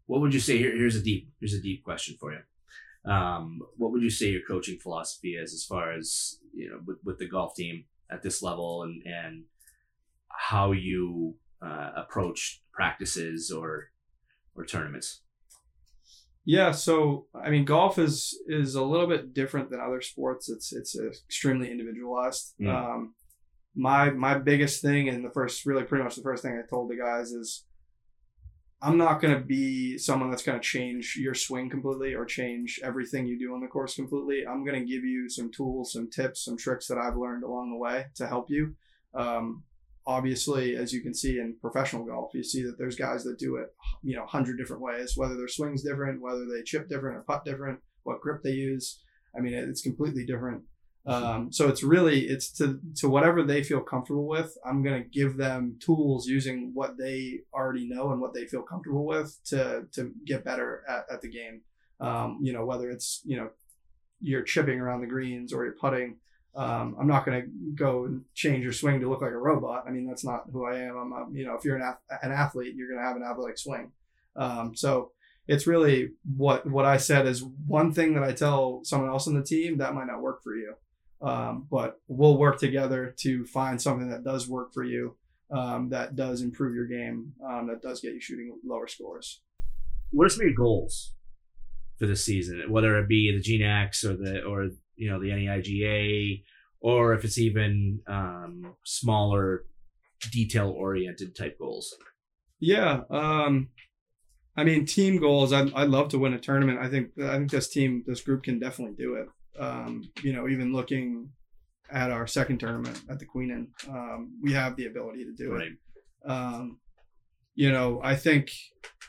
What 0.06 0.22
would 0.22 0.34
you 0.34 0.40
say? 0.40 0.58
Here, 0.58 0.76
here's 0.76 0.96
a 0.96 1.04
deep 1.04 1.30
here's 1.40 1.54
a 1.54 1.62
deep 1.62 1.84
question 1.84 2.18
for 2.20 2.32
you. 2.32 2.40
Um, 3.06 3.60
what 3.78 3.92
would 3.92 4.04
you 4.04 4.12
say 4.12 4.30
your 4.30 4.42
coaching 4.48 4.78
philosophy 4.78 5.34
is 5.34 5.54
as 5.54 5.66
far 5.66 5.92
as 5.94 6.40
you 6.54 6.70
know 6.70 6.80
with, 6.86 6.98
with 7.04 7.18
the 7.18 7.28
golf 7.28 7.56
team 7.56 7.86
at 8.12 8.22
this 8.22 8.44
level 8.44 8.84
and 8.84 9.02
and 9.06 9.44
how 10.28 10.72
you 10.72 11.36
uh, 11.66 11.92
approach 11.96 12.62
practices 12.74 13.52
or 13.52 13.90
or 14.56 14.66
tournaments? 14.66 15.22
Yeah, 16.44 16.72
so 16.72 17.28
I 17.36 17.50
mean, 17.50 17.66
golf 17.66 18.00
is 18.00 18.40
is 18.48 18.76
a 18.76 18.84
little 18.84 19.08
bit 19.08 19.34
different 19.34 19.70
than 19.70 19.80
other 19.80 20.02
sports. 20.02 20.50
It's 20.50 20.74
it's 20.74 20.98
extremely 21.00 21.70
individualized. 21.70 22.54
Mm. 22.60 22.70
Um, 22.70 23.14
my 23.76 24.10
my 24.10 24.38
biggest 24.38 24.82
thing, 24.82 25.08
and 25.08 25.24
the 25.24 25.30
first, 25.30 25.66
really, 25.66 25.84
pretty 25.84 26.04
much 26.04 26.16
the 26.16 26.24
first 26.24 26.44
thing 26.44 26.54
I 26.54 26.68
told 26.68 26.90
the 26.90 26.98
guys 26.98 27.32
is, 27.32 27.66
I'm 28.84 28.98
not 28.98 29.22
going 29.22 29.36
to 29.36 29.40
be 29.40 30.00
someone 30.00 30.32
that's 30.32 30.42
going 30.42 30.60
to 30.60 30.64
change 30.64 31.16
your 31.16 31.36
swing 31.36 31.70
completely 31.70 32.16
or 32.16 32.26
change 32.26 32.80
everything 32.84 33.28
you 33.28 33.38
do 33.38 33.54
on 33.54 33.62
the 33.62 33.68
course 33.68 33.96
completely. 33.96 34.44
I'm 34.48 34.66
going 34.66 34.80
to 34.80 34.92
give 34.92 35.04
you 35.04 35.30
some 35.30 35.52
tools, 35.52 35.94
some 35.94 36.10
tips, 36.10 36.46
some 36.46 36.58
tricks 36.58 36.88
that 36.88 36.98
I've 36.98 37.16
learned 37.16 37.44
along 37.44 37.70
the 37.70 37.78
way 37.78 38.08
to 38.16 38.26
help 38.26 38.50
you. 38.50 38.76
Um, 39.14 39.64
obviously, 40.08 40.76
as 40.76 40.94
you 40.94 41.02
can 41.02 41.14
see 41.14 41.38
in 41.38 41.58
professional 41.62 42.06
golf, 42.06 42.34
you 42.34 42.44
see 42.44 42.64
that 42.64 42.80
there's 42.80 42.96
guys 42.96 43.24
that 43.26 43.38
do 43.38 43.58
it, 43.58 43.68
you 44.02 44.16
know, 44.16 44.26
hundred 44.26 44.58
different 44.58 44.82
ways. 44.82 45.14
Whether 45.16 45.36
their 45.36 45.48
swings 45.48 45.84
different, 45.84 46.22
whether 46.22 46.46
they 46.46 46.64
chip 46.64 46.90
different 46.90 47.18
or 47.18 47.22
putt 47.22 47.46
different, 47.46 47.80
what 48.02 48.22
grip 48.22 48.42
they 48.42 48.52
use. 48.52 49.00
I 49.38 49.42
mean, 49.42 49.54
it's 49.54 49.84
completely 49.84 50.26
different. 50.26 50.64
Um, 51.06 51.52
so 51.52 51.68
it's 51.68 51.82
really 51.82 52.28
it's 52.28 52.52
to 52.54 52.80
to 52.98 53.10
whatever 53.10 53.44
they 53.44 53.64
feel 53.64 53.82
comfortable 53.82 54.28
with. 54.28 54.58
I'm 54.66 54.84
gonna 54.84 55.04
give 55.04 55.38
them 55.38 55.78
tools 55.80 56.28
using 56.28 56.72
what 56.74 56.98
they 56.98 57.42
already 57.54 57.88
know 57.88 58.12
and 58.12 58.22
what 58.22 58.34
they 58.34 58.46
feel 58.46 58.62
comfortable 58.62 59.06
with 59.06 59.40
to 59.46 59.88
to 59.94 60.14
get 60.26 60.46
better 60.46 60.84
at, 60.88 61.06
at 61.12 61.22
the 61.22 61.30
game. 61.30 61.62
Um, 62.00 62.40
you 62.42 62.54
know, 62.54 62.66
whether 62.66 62.90
it's 62.90 63.22
you 63.26 63.38
know 63.38 63.50
you're 64.20 64.44
chipping 64.44 64.80
around 64.80 65.02
the 65.02 65.08
greens 65.08 65.52
or 65.54 65.64
you're 65.64 65.74
putting 65.74 66.18
um, 66.54 66.98
I'm 67.00 67.08
not 67.08 67.26
going 67.26 67.42
to 67.42 67.48
go 67.76 68.06
and 68.06 68.24
change 68.34 68.64
your 68.64 68.74
swing 68.74 69.00
to 69.00 69.10
look 69.10 69.22
like 69.22 69.32
a 69.32 69.38
robot. 69.38 69.86
I 69.88 69.92
mean, 69.92 70.06
that's 70.06 70.26
not 70.26 70.46
who 70.52 70.66
I 70.66 70.80
am. 70.80 70.98
I'm, 70.98 71.14
a, 71.14 71.28
you 71.32 71.46
know, 71.46 71.56
if 71.56 71.64
you're 71.64 71.78
an, 71.78 71.96
an 72.22 72.32
athlete, 72.32 72.76
you're 72.76 72.90
going 72.90 73.00
to 73.00 73.06
have 73.06 73.16
an 73.16 73.24
athletic 73.24 73.58
swing. 73.58 73.92
Um, 74.36 74.76
so 74.76 75.12
it's 75.48 75.68
really 75.68 76.12
what 76.36 76.66
what 76.70 76.86
I 76.86 76.98
said 76.98 77.26
is 77.26 77.44
one 77.44 77.94
thing 77.94 78.14
that 78.14 78.24
I 78.24 78.32
tell 78.32 78.82
someone 78.84 79.10
else 79.10 79.28
on 79.28 79.34
the 79.34 79.44
team 79.44 79.78
that 79.78 79.94
might 79.94 80.08
not 80.08 80.22
work 80.22 80.44
for 80.44 80.56
you, 80.56 80.76
um, 81.22 81.68
but 81.70 82.00
we'll 82.08 82.38
work 82.38 82.60
together 82.60 83.14
to 83.20 83.46
find 83.46 83.82
something 83.82 84.10
that 84.10 84.24
does 84.24 84.48
work 84.48 84.74
for 84.74 84.84
you, 84.84 85.16
um, 85.52 85.90
that 85.90 86.16
does 86.16 86.42
improve 86.42 86.74
your 86.74 86.88
game, 86.88 87.34
um, 87.48 87.68
that 87.68 87.82
does 87.82 88.02
get 88.02 88.14
you 88.14 88.22
shooting 88.22 88.58
lower 88.66 88.88
scores. 88.88 89.42
What 90.12 90.26
are 90.26 90.30
some 90.30 90.42
of 90.42 90.48
your 90.48 90.56
goals 90.56 91.14
for 92.00 92.08
this 92.08 92.26
season? 92.26 92.64
Whether 92.70 92.98
it 93.00 93.08
be 93.08 93.32
the 93.32 93.42
GNACs 93.42 94.04
or 94.04 94.16
the 94.16 94.44
or 94.44 94.70
you 94.96 95.10
know 95.10 95.20
the 95.20 95.30
NEIGA, 95.30 96.44
or 96.82 97.14
if 97.14 97.24
it's 97.24 97.38
even 97.38 98.02
um, 98.08 98.76
smaller, 98.84 99.66
detail 100.32 100.70
oriented 100.70 101.36
type 101.36 101.58
goals. 101.60 101.96
Yeah, 102.60 103.02
um, 103.10 103.70
I 104.58 104.64
mean 104.64 104.86
team 104.86 105.20
goals. 105.20 105.54
I'd, 105.54 105.74
I'd 105.74 105.90
love 105.90 106.10
to 106.10 106.20
win 106.20 106.34
a 106.34 106.40
tournament. 106.40 106.80
I 106.80 106.90
think 106.90 107.12
I 107.24 107.38
think 107.38 107.52
this 107.52 107.70
team, 107.70 108.04
this 108.06 108.22
group 108.22 108.44
can 108.44 108.60
definitely 108.60 108.96
do 108.98 109.16
it. 109.16 109.28
Um, 109.60 110.04
you 110.24 110.34
know, 110.34 110.48
even 110.48 110.74
looking 110.74 111.30
at 111.92 112.12
our 112.12 112.26
second 112.26 112.60
tournament 112.60 113.02
at 113.10 113.20
the 113.20 113.26
Queen 113.26 113.68
um, 113.90 114.38
we 114.42 114.54
have 114.54 114.76
the 114.76 114.86
ability 114.86 115.26
to 115.26 115.34
do 115.34 115.54
right. 115.54 115.68
it. 115.68 116.30
Um, 116.30 116.80
you 117.54 117.72
know, 117.72 118.00
I 118.04 118.16
think 118.16 118.52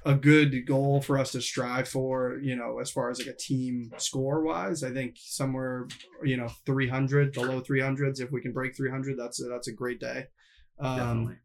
a 0.04 0.14
good 0.14 0.66
goal 0.66 1.00
for 1.00 1.16
us 1.16 1.32
to 1.32 1.40
strive 1.40 1.88
for, 1.88 2.38
you 2.42 2.56
know, 2.56 2.80
as 2.80 2.90
far 2.90 3.10
as 3.10 3.20
like 3.20 3.28
a 3.28 3.36
team 3.36 3.92
score 3.98 4.42
wise, 4.42 4.82
I 4.82 4.90
think 4.90 5.14
somewhere, 5.16 5.86
you 6.24 6.36
know, 6.36 6.48
300, 6.66 7.34
the 7.34 7.40
low 7.40 7.60
300s. 7.60 8.20
If 8.20 8.32
we 8.32 8.40
can 8.40 8.52
break 8.52 8.76
300, 8.76 9.16
that's 9.16 9.40
a, 9.40 9.44
that's 9.44 9.68
a 9.68 9.72
great 9.72 10.00
day. 10.00 10.26
Um, 10.80 10.96
Definitely. 10.96 11.36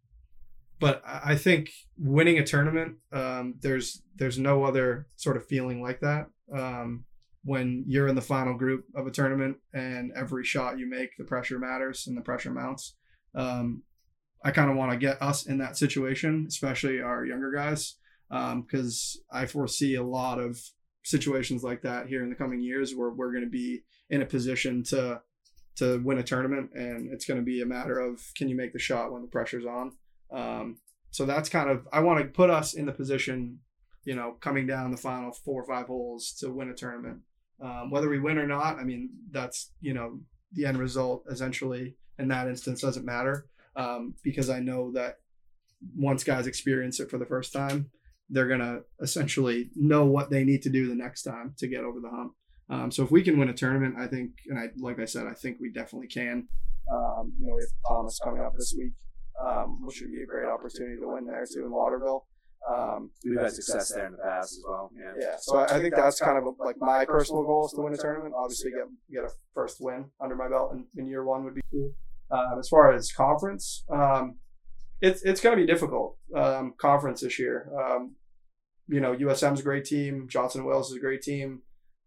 But 0.80 1.01
I 1.06 1.36
think 1.36 1.72
winning 1.98 2.38
a 2.38 2.46
tournament, 2.46 2.98
um, 3.12 3.56
there's 3.62 4.04
there's 4.16 4.38
no 4.38 4.63
other 4.63 5.08
sort 5.16 5.36
of 5.36 5.48
feeling 5.48 5.82
like 5.82 6.01
that. 6.01 6.27
Um, 6.56 7.06
when 7.48 7.86
you're 7.88 8.10
in 8.10 8.16
the 8.16 8.22
final 8.22 8.54
group 8.54 8.84
of 8.94 9.08
a 9.08 9.12
tournament 9.12 9.56
and 9.74 10.12
every 10.18 10.44
shot 10.44 10.77
you 10.77 10.86
make, 10.86 11.16
the 11.18 11.24
pressure 11.24 11.58
matters 11.58 12.06
and 12.06 12.18
the 12.18 12.22
pressure 12.22 12.51
mounts. 12.51 12.96
Um, 13.34 13.84
I 14.44 14.51
kind 14.51 14.70
of 14.70 14.75
want 14.75 14.92
to 14.92 14.98
get 14.98 15.22
us 15.22 15.48
in 15.48 15.58
that 15.60 15.77
situation, 15.77 16.46
especially 16.46 17.00
our 17.00 17.25
younger 17.25 17.50
guys, 17.54 17.96
because 18.30 19.18
um, 19.32 19.42
I 19.42 19.46
foresee 19.46 19.96
a 19.96 20.04
lot 20.04 20.39
of 20.39 20.60
situations 21.04 21.63
like 21.63 21.84
that 21.84 22.08
here 22.08 22.22
in 22.22 22.30
the 22.30 22.36
coming 22.36 22.60
years 22.60 22.94
where 22.94 23.12
we're 23.12 23.32
going 23.32 23.46
to 23.46 23.50
be 23.50 23.84
in 24.10 24.22
a 24.22 24.25
position 24.25 24.84
to 24.89 25.22
to 25.77 26.01
win 26.04 26.18
a 26.18 26.24
tournament, 26.24 26.72
and 26.74 27.13
it's 27.13 27.25
going 27.25 27.39
to 27.39 27.46
be 27.46 27.62
a 27.62 27.66
matter 27.66 27.98
of 27.98 28.20
can 28.36 28.50
you 28.50 28.58
make 28.58 28.74
the 28.74 28.80
shot 28.80 29.12
when 29.12 29.22
the 29.22 29.27
pressure's 29.27 29.66
on. 29.66 29.92
Um, 30.34 30.77
so 31.12 31.25
that's 31.25 31.48
kind 31.48 31.70
of 31.70 31.88
I 31.94 32.01
want 32.01 32.20
to 32.20 32.25
put 32.25 32.50
us 32.50 32.74
in 32.74 32.86
the 32.86 32.92
position, 32.92 33.60
you 34.04 34.16
know, 34.16 34.34
coming 34.42 34.68
down 34.68 34.92
the 34.92 34.98
final 34.98 35.32
four 35.32 35.62
or 35.62 35.66
five 35.66 35.88
holes 35.88 36.34
to 36.39 36.51
win 36.51 36.70
a 36.70 36.74
tournament. 36.74 37.20
Um, 37.62 37.90
whether 37.90 38.10
we 38.10 38.20
win 38.20 38.38
or 38.38 38.48
not, 38.48 38.78
I 38.78 38.84
mean, 38.84 39.10
that's 39.32 39.72
you 39.82 39.94
know 39.94 40.20
the 40.54 40.66
end 40.66 40.78
result 40.78 41.24
essentially 41.30 41.96
in 42.20 42.28
that 42.30 42.48
instance 42.48 42.82
doesn't 42.82 43.06
matter 43.06 43.48
um, 43.76 44.16
because 44.24 44.50
I 44.50 44.60
know 44.60 44.92
that 44.94 45.18
once 45.96 46.24
guys 46.24 46.48
experience 46.48 47.00
it 47.00 47.10
for 47.10 47.18
the 47.18 47.26
first 47.26 47.54
time, 47.54 47.92
they're 48.30 48.48
gonna 48.48 48.82
essentially 49.02 49.70
know 49.76 50.06
what 50.06 50.30
they 50.30 50.44
need 50.44 50.62
to 50.64 50.70
do 50.70 50.88
the 50.88 50.96
next 50.96 51.24
time 51.24 51.54
to 51.58 51.68
get 51.68 51.84
over 51.84 52.00
the 52.00 52.10
hump. 52.10 52.34
Um, 52.70 52.92
so 52.92 53.04
if 53.04 53.12
we 53.12 53.24
can 53.24 53.40
win 53.40 53.50
a 53.50 53.54
tournament, 53.54 53.96
I 53.98 54.08
think, 54.08 54.32
and 54.48 54.60
I 54.60 54.70
like 54.78 55.00
I 55.00 55.06
said, 55.06 55.28
I 55.28 55.34
think 55.34 55.58
we 55.60 55.72
definitely 55.72 56.08
can. 56.08 56.48
Um, 56.92 57.34
you 57.40 57.48
know, 57.48 57.56
we 57.56 57.62
have 57.62 57.70
Thomas 57.88 58.20
coming 58.24 58.42
up 58.42 58.54
this 58.58 58.74
week, 58.78 58.94
um, 59.42 59.78
which 59.82 59.98
should 59.98 60.12
be 60.12 60.22
a 60.22 60.26
great 60.26 60.48
opportunity 60.48 61.00
to 61.00 61.08
win 61.08 61.26
there 61.26 61.46
too 61.46 61.66
in 61.66 61.72
Waterville. 61.72 62.26
Um, 62.68 63.12
We've 63.24 63.40
had 63.40 63.52
success 63.52 63.94
there 63.94 64.08
in 64.08 64.12
the 64.14 64.18
past 64.18 64.54
as 64.54 64.64
well. 64.68 64.92
Yeah. 64.96 65.14
yeah, 65.20 65.36
so 65.40 65.58
I, 65.58 65.78
I 65.78 65.80
think 65.80 65.96
that's 65.96 66.20
kind 66.20 66.38
of 66.38 66.56
like 66.60 66.76
my 66.80 67.06
personal 67.06 67.44
goal 67.44 67.66
is 67.66 67.72
to 67.74 67.82
win 67.82 67.94
a 67.94 67.98
tournament. 67.98 68.34
Obviously, 68.38 68.72
get 68.72 68.88
get 69.12 69.24
a 69.24 69.30
first 69.54 69.78
win 69.80 70.06
under 70.20 70.36
my 70.36 70.50
belt 70.50 70.74
in, 70.74 70.86
in 70.98 71.08
year 71.08 71.24
one 71.24 71.46
would 71.46 71.56
be 71.56 71.62
cool. 71.72 71.92
Um, 72.30 72.60
as 72.60 72.68
far 72.68 72.94
as 72.94 73.12
conference, 73.12 73.86
um, 73.90 74.36
it's 75.02 75.22
it's 75.22 75.40
going 75.40 75.58
to 75.58 75.62
be 75.62 75.72
difficult 75.72 76.18
um, 76.36 76.74
conference 76.78 77.22
this 77.22 77.40
year. 77.40 77.72
Um, 77.80 78.16
you 78.88 79.00
know, 79.00 79.16
USM's 79.16 79.60
a 79.60 79.64
great 79.64 79.86
team. 79.86 80.28
Johnson 80.30 80.66
Wales 80.66 80.90
is 80.90 80.98
a 80.98 81.00
great 81.00 81.22
team. 81.22 81.62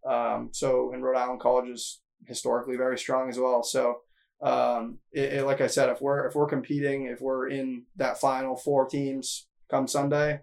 Um, 0.09 0.51
so, 0.53 0.93
and 0.93 1.03
Rhode 1.03 1.19
Island 1.19 1.41
College 1.41 1.69
is 1.71 2.01
historically 2.27 2.77
very 2.77 2.99
strong 2.99 3.29
as 3.29 3.39
well. 3.39 3.63
So, 3.63 4.01
um, 4.43 4.99
it, 5.13 5.35
it, 5.35 5.45
like 5.45 5.61
I 5.61 5.67
said, 5.67 5.91
if 5.91 6.01
we're 6.01 6.27
if 6.27 6.35
we're 6.35 6.47
competing, 6.47 7.07
if 7.07 7.21
we're 7.21 7.49
in 7.49 7.85
that 7.97 8.19
final 8.19 8.57
four 8.57 8.87
teams 8.87 9.47
come 9.71 9.87
Sunday, 9.87 10.41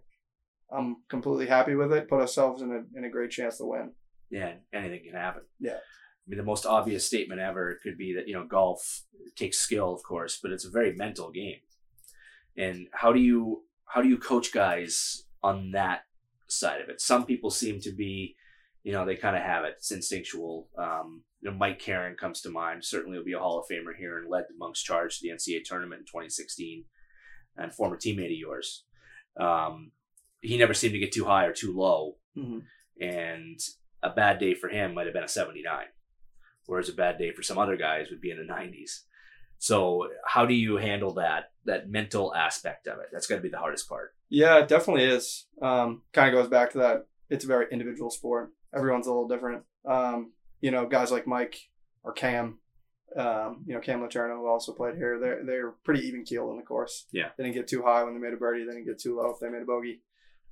I'm 0.72 0.98
completely 1.10 1.48
happy 1.48 1.76
with 1.76 1.94
it. 1.94 2.10
Put 2.10 2.22
ourselves 2.22 2.62
in 2.62 2.72
a 2.72 2.98
in 2.98 3.06
a 3.06 3.10
great 3.10 3.32
chance 3.32 3.58
to 3.58 3.66
win. 3.66 3.92
Yeah, 4.30 4.54
anything 4.74 5.04
can 5.06 5.14
happen. 5.14 5.44
Yeah. 5.60 5.78
I 5.78 6.30
mean, 6.30 6.38
the 6.38 6.44
most 6.44 6.66
obvious 6.66 7.06
statement 7.06 7.40
ever 7.40 7.80
could 7.82 7.98
be 7.98 8.14
that 8.16 8.28
you 8.28 8.34
know 8.34 8.46
golf 8.46 9.04
takes 9.36 9.58
skill, 9.58 9.94
of 9.94 10.04
course, 10.04 10.40
but 10.42 10.52
it's 10.52 10.66
a 10.66 10.70
very 10.70 10.94
mental 10.94 11.32
game. 11.32 11.60
And 12.58 12.88
how 12.92 13.14
do 13.14 13.20
you 13.20 13.64
how 13.86 14.02
do 14.02 14.10
you 14.10 14.18
coach 14.18 14.52
guys 14.52 15.24
on 15.42 15.72
that 15.72 16.02
side 16.48 16.82
of 16.82 16.90
it? 16.90 17.00
Some 17.00 17.26
people 17.26 17.50
seem 17.50 17.80
to 17.82 17.92
be, 17.92 18.36
you 18.84 18.92
know, 18.92 19.06
they 19.06 19.16
kind 19.16 19.38
of 19.38 19.44
have 19.44 19.64
it. 19.64 19.76
It's 19.78 19.92
instinctual. 19.92 20.68
Um, 20.78 21.24
you 21.40 21.50
know, 21.50 21.58
Mike 21.58 21.80
Karen 21.80 22.18
comes 22.18 22.42
to 22.42 22.50
mind. 22.50 22.84
Certainly, 22.84 23.18
will 23.18 23.26
be 23.26 23.34
a 23.34 23.40
Hall 23.40 23.60
of 23.60 23.66
Famer 23.72 23.96
here 23.98 24.18
and 24.18 24.30
led 24.30 24.46
the 24.50 24.58
Monk's 24.58 24.84
Charge 24.84 25.20
to 25.20 25.24
the 25.24 25.34
NCAA 25.34 25.64
tournament 25.64 26.00
in 26.00 26.06
2016, 26.06 26.84
and 27.56 27.74
former 27.74 27.96
teammate 27.96 28.26
of 28.26 28.32
yours. 28.32 28.84
Um, 29.40 29.92
he 30.42 30.58
never 30.58 30.74
seemed 30.74 30.94
to 30.94 31.00
get 31.00 31.12
too 31.12 31.26
high 31.26 31.46
or 31.46 31.54
too 31.54 31.74
low, 31.76 32.16
Mm-hmm. 32.38 32.60
and 33.02 33.60
a 34.04 34.10
bad 34.12 34.38
day 34.40 34.54
for 34.54 34.70
him 34.70 34.94
might 34.94 35.08
have 35.08 35.14
been 35.14 35.24
a 35.24 35.28
79 35.28 35.86
whereas 36.68 36.88
a 36.90 36.94
bad 36.94 37.18
day 37.18 37.32
for 37.32 37.42
some 37.42 37.58
other 37.58 37.76
guys 37.76 38.12
would 38.12 38.22
be 38.22 38.30
in 38.30 38.38
the 38.38 38.44
90s 38.54 39.00
so 39.58 40.08
how 40.24 40.46
do 40.46 40.54
you 40.54 40.78
handle 40.78 41.14
that 41.16 41.46
that 41.66 41.90
mental 41.90 42.36
aspect 42.36 42.86
of 42.88 43.00
it 43.00 43.08
that's 43.12 43.26
got 43.26 43.38
to 43.38 43.42
be 43.42 43.50
the 43.50 43.58
hardest 43.58 43.90
part 43.90 44.14
Yeah, 44.30 44.60
it 44.60 44.68
definitely 44.68 45.06
is. 45.06 45.48
Um, 45.62 46.04
kind 46.14 46.28
of 46.30 46.40
goes 46.40 46.50
back 46.50 46.72
to 46.74 46.78
that. 46.80 47.08
It's 47.30 47.44
a 47.44 47.48
very 47.48 47.66
individual 47.72 48.12
sport. 48.12 48.52
Everyone's 48.76 49.08
a 49.08 49.12
little 49.12 49.28
different. 49.28 49.64
Um, 49.90 50.34
you 50.62 50.70
know, 50.72 50.86
guys 50.86 51.12
like 51.12 51.26
Mike 51.26 51.58
or 52.04 52.12
Cam, 52.14 52.60
um, 53.16 53.64
you 53.66 53.74
know, 53.74 53.80
Cam 53.80 54.02
Laterno, 54.02 54.36
who 54.36 54.48
also 54.48 54.74
played 54.74 54.96
here, 54.96 55.18
they're, 55.20 55.44
they're 55.46 55.72
pretty 55.84 56.06
even 56.08 56.24
keeled 56.26 56.52
in 56.52 56.58
the 56.58 56.64
course. 56.64 57.06
Yeah. 57.12 57.30
They 57.38 57.44
didn't 57.46 57.56
get 57.56 57.68
too 57.68 57.82
high 57.84 58.04
when 58.04 58.14
they 58.14 58.20
made 58.20 58.34
a 58.34 58.38
birdie. 58.38 58.66
They 58.66 58.74
didn't 58.74 58.86
get 58.86 59.00
too 59.00 59.16
low 59.18 59.32
if 59.32 59.40
they 59.40 59.50
made 59.50 59.62
a 59.64 59.66
bogey. 59.66 60.02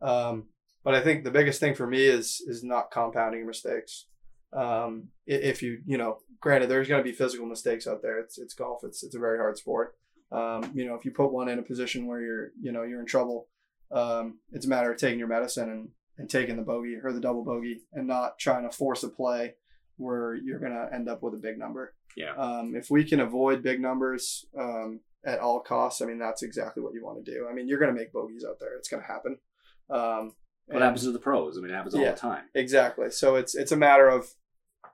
Um, 0.06 0.46
but 0.84 0.94
I 0.94 1.02
think 1.02 1.24
the 1.24 1.32
biggest 1.32 1.60
thing 1.60 1.74
for 1.74 1.88
me 1.88 2.04
is 2.04 2.42
is 2.48 2.64
not 2.64 2.92
compounding 2.92 3.46
mistakes. 3.48 4.06
Um, 4.54 5.10
if 5.26 5.62
you, 5.62 5.80
you 5.86 5.98
know, 5.98 6.20
granted, 6.40 6.70
there's 6.70 6.88
going 6.88 7.04
to 7.04 7.10
be 7.10 7.16
physical 7.16 7.46
mistakes 7.46 7.88
out 7.88 8.02
there. 8.02 8.20
It's, 8.20 8.38
it's 8.38 8.54
golf. 8.54 8.84
It's, 8.84 9.04
it's 9.04 9.16
a 9.16 9.20
very 9.20 9.38
hard 9.38 9.58
sport. 9.58 9.96
Um, 10.32 10.72
you 10.74 10.86
know, 10.86 10.96
if 10.96 11.04
you 11.04 11.12
put 11.12 11.34
one 11.34 11.50
in 11.50 11.60
a 11.60 11.64
position 11.64 12.08
where 12.08 12.22
you're, 12.22 12.52
you 12.62 12.72
know, 12.72 12.84
you're 12.84 13.02
in 13.02 13.06
trouble, 13.06 13.48
um, 13.92 14.40
it's 14.54 14.66
a 14.66 14.70
matter 14.70 14.92
of 14.92 14.98
taking 14.98 15.20
your 15.20 15.28
medicine 15.28 15.70
and, 15.70 15.90
and 16.18 16.30
taking 16.30 16.56
the 16.56 16.62
bogey 16.62 16.96
or 17.04 17.12
the 17.12 17.20
double 17.20 17.44
bogey 17.44 17.82
and 17.94 18.08
not 18.08 18.40
trying 18.40 18.64
to 18.64 18.76
force 18.76 19.04
a 19.04 19.10
play 19.10 19.56
where 19.98 20.36
you're 20.36 20.60
going 20.60 20.72
to 20.72 20.88
end 20.94 21.10
up 21.10 21.22
with 21.22 21.34
a 21.34 21.38
big 21.38 21.58
number. 21.58 21.94
Yeah. 22.16 22.36
Um, 22.36 22.76
if 22.76 22.90
we 22.90 23.04
can 23.04 23.20
avoid 23.20 23.64
big 23.64 23.82
numbers 23.82 24.46
um, 24.58 25.02
at 25.26 25.40
all 25.40 25.60
costs, 25.60 26.02
I 26.02 26.06
mean, 26.06 26.20
that's 26.20 26.44
exactly 26.44 26.82
what 26.82 26.94
you 26.94 27.04
want 27.04 27.24
to 27.24 27.32
do. 27.32 27.48
I 27.50 27.54
mean, 27.54 27.68
you're 27.68 27.80
going 27.80 27.94
to 27.94 28.00
make 28.00 28.14
bogeys 28.14 28.46
out 28.48 28.60
there. 28.60 28.76
It's 28.78 28.90
going 28.90 29.04
to 29.04 29.08
happen. 29.08 29.38
Um, 29.90 30.34
what 30.68 30.82
happens 30.82 31.04
to 31.04 31.12
the 31.12 31.20
pros 31.20 31.58
i 31.58 31.62
mean 31.62 31.70
it 31.70 31.76
happens 31.76 31.94
all 31.94 32.02
Yeah. 32.02 32.12
the 32.12 32.18
time 32.18 32.46
Exactly. 32.56 33.12
So 33.12 33.36
it's 33.36 33.54
it's 33.56 33.72
a 33.72 33.78
matter 33.78 34.08
of 34.10 34.28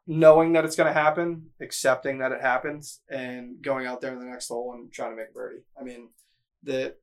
knowing 0.08 0.54
that 0.54 0.66
it's 0.66 0.76
going 0.76 0.92
to 0.94 1.00
happen, 1.00 1.52
accepting 1.62 2.18
that 2.20 2.32
it 2.32 2.42
happens, 2.42 3.02
and 3.10 3.62
going 3.62 3.86
out 3.86 4.02
there 4.02 4.12
in 4.14 4.20
the 4.20 4.26
next 4.26 4.48
hole 4.50 4.74
and 4.74 4.92
trying 4.92 5.12
to 5.12 5.16
make 5.16 5.30
a 5.30 5.34
birdie. 5.34 5.64
I 5.80 5.84
mean, 5.84 6.10
the 6.64 6.96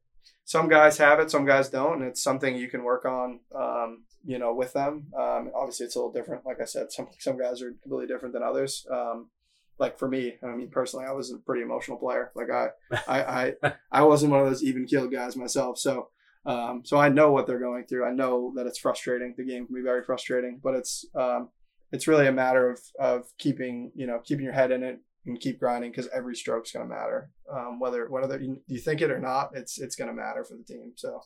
some 0.45 0.69
guys 0.69 0.99
have 0.99 1.21
it, 1.21 1.31
some 1.31 1.47
guys 1.47 1.69
don't, 1.71 2.01
and 2.01 2.09
it's 2.11 2.23
something 2.23 2.57
you 2.57 2.69
can 2.69 2.83
work 2.83 3.05
on. 3.05 3.41
Um, 3.55 4.05
you 4.25 4.39
know, 4.39 4.53
with 4.53 4.73
them. 4.73 5.07
Um, 5.19 5.51
obviously, 5.55 5.87
it's 5.87 5.95
a 5.95 5.99
little 6.01 6.13
different. 6.13 6.45
Like 6.45 6.61
I 6.61 6.65
said, 6.65 6.91
some 6.93 7.09
some 7.19 7.39
guys 7.39 7.63
are 7.63 7.73
completely 7.83 8.13
different 8.13 8.35
than 8.35 8.43
others. 8.43 8.85
Um, 8.93 9.31
like 9.79 9.99
for 9.99 10.09
me, 10.09 10.35
I 10.43 10.47
mean 10.49 10.69
personally, 10.71 11.07
I 11.07 11.13
was 11.13 11.31
a 11.33 11.39
pretty 11.39 11.63
emotional 11.63 11.99
player. 11.99 12.33
Like 12.35 12.51
I, 12.51 12.69
I, 13.07 13.23
I, 13.63 13.73
I 13.93 14.03
wasn't 14.03 14.33
one 14.33 14.41
of 14.41 14.47
those 14.49 14.65
even 14.65 14.87
keeled 14.87 15.13
guys 15.13 15.37
myself. 15.37 15.79
So, 15.79 16.09
um, 16.49 16.83
so 16.85 16.99
I 16.99 17.09
know 17.09 17.31
what 17.31 17.47
they're 17.47 17.61
going 17.61 17.85
through. 17.85 18.07
I 18.07 18.13
know 18.13 18.53
that 18.57 18.67
it's 18.67 18.79
frustrating. 18.79 19.35
The 19.37 19.45
game 19.45 19.67
can 19.67 19.75
be 19.75 19.83
very 19.83 20.03
frustrating, 20.03 20.61
but 20.63 20.75
it's, 20.75 21.05
um, 21.15 21.51
it's 21.93 22.09
really 22.09 22.27
a 22.27 22.33
matter 22.33 22.71
of 22.71 22.81
of 22.99 23.25
keeping 23.39 23.93
you 23.95 24.07
know 24.07 24.21
keeping 24.25 24.45
your 24.45 24.53
head 24.53 24.73
in 24.73 24.83
it 24.83 25.01
and 25.25 25.41
keep 25.41 25.59
grinding 25.59 25.91
because 25.91 26.09
every 26.15 26.35
stroke's 26.35 26.73
going 26.73 26.87
to 26.87 26.95
matter. 26.95 27.31
Um, 27.51 27.79
whether 27.81 28.09
whether 28.11 28.39
you, 28.41 28.61
you 28.67 28.79
think 28.79 29.01
it 29.01 29.11
or 29.11 29.21
not, 29.21 29.51
it's 29.55 29.79
it's 29.79 29.97
going 29.97 30.09
to 30.09 30.15
matter 30.15 30.45
for 30.45 30.57
the 30.57 30.65
team. 30.65 30.93
So 30.97 31.23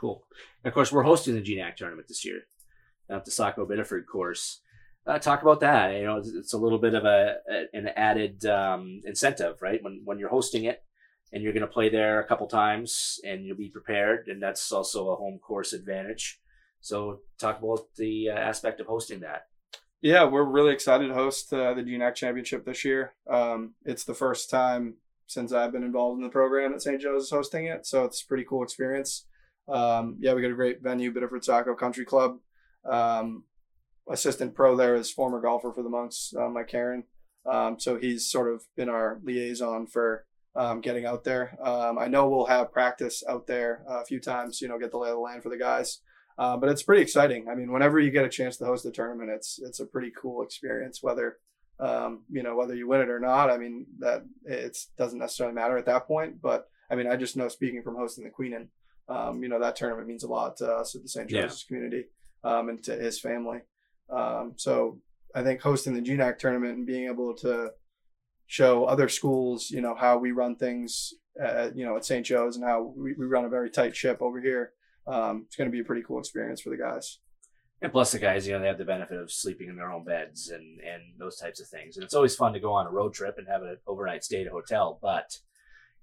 cool 0.00 0.24
and 0.64 0.70
of 0.70 0.74
course 0.74 0.90
we're 0.90 1.02
hosting 1.02 1.34
the 1.34 1.42
gnac 1.42 1.76
tournament 1.76 2.08
this 2.08 2.24
year 2.24 2.40
at 3.10 3.24
the 3.24 3.30
saco 3.30 3.66
biddeford 3.66 4.06
course 4.10 4.62
uh, 5.06 5.18
talk 5.18 5.42
about 5.42 5.60
that 5.60 5.94
you 5.94 6.04
know 6.04 6.16
it's, 6.16 6.30
it's 6.30 6.52
a 6.54 6.58
little 6.58 6.78
bit 6.78 6.94
of 6.94 7.04
a, 7.04 7.36
a 7.50 7.64
an 7.74 7.88
added 7.96 8.44
um, 8.46 9.00
incentive 9.04 9.60
right 9.60 9.82
when 9.82 10.00
when 10.04 10.18
you're 10.18 10.30
hosting 10.30 10.64
it 10.64 10.82
and 11.32 11.42
you're 11.42 11.52
going 11.52 11.60
to 11.60 11.66
play 11.66 11.88
there 11.88 12.20
a 12.20 12.26
couple 12.26 12.46
times 12.46 13.20
and 13.24 13.44
you'll 13.44 13.56
be 13.56 13.68
prepared 13.68 14.28
and 14.28 14.42
that's 14.42 14.70
also 14.72 15.10
a 15.10 15.16
home 15.16 15.38
course 15.38 15.72
advantage 15.72 16.40
so 16.80 17.20
talk 17.38 17.58
about 17.62 17.86
the 17.96 18.28
uh, 18.30 18.34
aspect 18.34 18.80
of 18.80 18.86
hosting 18.86 19.20
that 19.20 19.46
Yeah, 20.02 20.24
we're 20.24 20.44
really 20.44 20.72
excited 20.72 21.08
to 21.08 21.14
host 21.14 21.52
uh, 21.52 21.74
the 21.74 21.82
GNAC 21.82 22.14
Championship 22.14 22.64
this 22.64 22.84
year. 22.86 23.12
Um, 23.28 23.74
it's 23.84 24.04
the 24.04 24.14
first 24.14 24.48
time 24.48 24.94
since 25.26 25.52
I've 25.52 25.72
been 25.72 25.84
involved 25.84 26.18
in 26.18 26.24
the 26.24 26.32
program 26.32 26.72
that 26.72 26.82
St. 26.82 27.00
Joe's 27.00 27.24
is 27.24 27.30
hosting 27.30 27.66
it, 27.66 27.86
so 27.86 28.04
it's 28.04 28.22
a 28.22 28.26
pretty 28.26 28.44
cool 28.44 28.62
experience. 28.62 29.26
Um, 29.68 30.16
yeah, 30.18 30.34
we 30.34 30.42
got 30.42 30.50
a 30.50 30.54
great 30.54 30.82
venue, 30.82 31.12
Biddeford 31.12 31.44
Saco 31.44 31.74
Country 31.74 32.04
Club. 32.04 32.38
Um, 32.84 33.44
assistant 34.10 34.54
pro 34.54 34.74
there 34.74 34.96
is 34.96 35.10
former 35.10 35.40
golfer 35.40 35.72
for 35.72 35.82
the 35.82 35.88
Monks, 35.88 36.34
uh, 36.36 36.48
Mike 36.48 36.68
Karen. 36.68 37.04
Um, 37.46 37.78
so 37.78 37.96
he's 37.96 38.30
sort 38.30 38.52
of 38.52 38.64
been 38.76 38.88
our 38.88 39.20
liaison 39.22 39.86
for 39.86 40.26
um, 40.56 40.80
getting 40.80 41.06
out 41.06 41.24
there. 41.24 41.56
Um, 41.62 41.98
I 41.98 42.08
know 42.08 42.28
we'll 42.28 42.46
have 42.46 42.72
practice 42.72 43.22
out 43.28 43.46
there 43.46 43.84
uh, 43.88 44.00
a 44.00 44.04
few 44.04 44.20
times, 44.20 44.60
you 44.60 44.68
know, 44.68 44.78
get 44.78 44.90
the 44.90 44.98
lay 44.98 45.10
of 45.10 45.16
the 45.16 45.20
land 45.20 45.42
for 45.42 45.48
the 45.48 45.56
guys. 45.56 46.00
Uh, 46.38 46.56
but 46.56 46.70
it's 46.70 46.82
pretty 46.82 47.02
exciting. 47.02 47.48
I 47.50 47.54
mean, 47.54 47.70
whenever 47.70 48.00
you 48.00 48.10
get 48.10 48.24
a 48.24 48.28
chance 48.28 48.56
to 48.56 48.64
host 48.64 48.86
a 48.86 48.90
tournament, 48.90 49.30
it's 49.30 49.60
it's 49.62 49.80
a 49.80 49.86
pretty 49.86 50.10
cool 50.16 50.42
experience. 50.42 51.02
Whether 51.02 51.38
um, 51.78 52.22
you 52.30 52.42
know 52.42 52.56
whether 52.56 52.74
you 52.74 52.88
win 52.88 53.02
it 53.02 53.10
or 53.10 53.20
not, 53.20 53.50
I 53.50 53.58
mean 53.58 53.86
that 53.98 54.24
it 54.44 54.78
doesn't 54.96 55.18
necessarily 55.18 55.54
matter 55.54 55.76
at 55.76 55.86
that 55.86 56.06
point. 56.06 56.40
But 56.40 56.66
I 56.90 56.94
mean, 56.94 57.06
I 57.06 57.16
just 57.16 57.36
know 57.36 57.48
speaking 57.48 57.82
from 57.82 57.96
hosting 57.96 58.24
the 58.24 58.30
Queenan, 58.30 58.68
um, 59.08 59.42
you 59.42 59.50
know 59.50 59.60
that 59.60 59.76
tournament 59.76 60.08
means 60.08 60.24
a 60.24 60.28
lot 60.28 60.56
to 60.58 60.66
us 60.66 60.94
at 60.94 61.02
the 61.02 61.08
St. 61.08 61.30
Yeah. 61.30 61.42
Joseph's 61.42 61.64
community 61.64 62.06
um, 62.42 62.70
and 62.70 62.82
to 62.84 62.96
his 62.96 63.20
family. 63.20 63.58
Um, 64.08 64.54
so 64.56 64.98
I 65.34 65.42
think 65.42 65.60
hosting 65.60 65.94
the 65.94 66.00
GNAC 66.00 66.38
tournament 66.38 66.78
and 66.78 66.86
being 66.86 67.06
able 67.06 67.34
to 67.34 67.72
show 68.50 68.84
other 68.84 69.08
schools, 69.08 69.70
you 69.70 69.80
know, 69.80 69.94
how 69.94 70.18
we 70.18 70.32
run 70.32 70.56
things, 70.56 71.14
at, 71.40 71.76
you 71.76 71.84
know, 71.84 71.96
at 71.96 72.04
St. 72.04 72.26
Joe's 72.26 72.56
and 72.56 72.64
how 72.64 72.92
we, 72.96 73.12
we 73.12 73.24
run 73.24 73.44
a 73.44 73.48
very 73.48 73.70
tight 73.70 73.94
ship 73.94 74.20
over 74.20 74.40
here. 74.40 74.72
Um, 75.06 75.44
it's 75.46 75.54
going 75.54 75.70
to 75.70 75.72
be 75.72 75.78
a 75.78 75.84
pretty 75.84 76.02
cool 76.02 76.18
experience 76.18 76.60
for 76.60 76.70
the 76.70 76.76
guys. 76.76 77.20
And 77.80 77.92
plus, 77.92 78.10
the 78.10 78.18
guys, 78.18 78.48
you 78.48 78.52
know, 78.52 78.58
they 78.58 78.66
have 78.66 78.76
the 78.76 78.84
benefit 78.84 79.18
of 79.18 79.30
sleeping 79.30 79.68
in 79.68 79.76
their 79.76 79.92
own 79.92 80.04
beds 80.04 80.50
and 80.50 80.80
and 80.80 81.00
those 81.16 81.36
types 81.36 81.60
of 81.60 81.68
things. 81.68 81.96
And 81.96 82.04
it's 82.04 82.12
always 82.12 82.34
fun 82.34 82.52
to 82.54 82.60
go 82.60 82.72
on 82.72 82.88
a 82.88 82.90
road 82.90 83.14
trip 83.14 83.36
and 83.38 83.46
have 83.46 83.62
an 83.62 83.76
overnight 83.86 84.24
stay 84.24 84.40
at 84.40 84.48
a 84.48 84.50
hotel. 84.50 84.98
But 85.00 85.30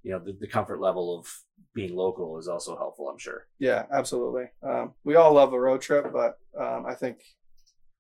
you 0.01 0.12
know, 0.12 0.20
the, 0.20 0.38
the 0.39 0.48
comfort 0.48 0.80
level 0.80 1.20
of 1.20 1.27
being 1.75 1.96
local 1.96 2.39
is 2.39 2.48
also 2.48 2.77
helpful. 2.77 3.10
I'm 3.10 3.20
sure. 3.20 3.48
Yeah, 3.60 3.84
absolutely. 3.92 4.46
Um, 4.63 4.94
we 5.04 5.16
all 5.16 5.34
love 5.34 5.51
a 5.51 5.60
road 5.60 5.82
trip, 5.82 6.13
but 6.13 6.39
um, 6.58 6.86
I 6.88 6.96
think 6.96 7.18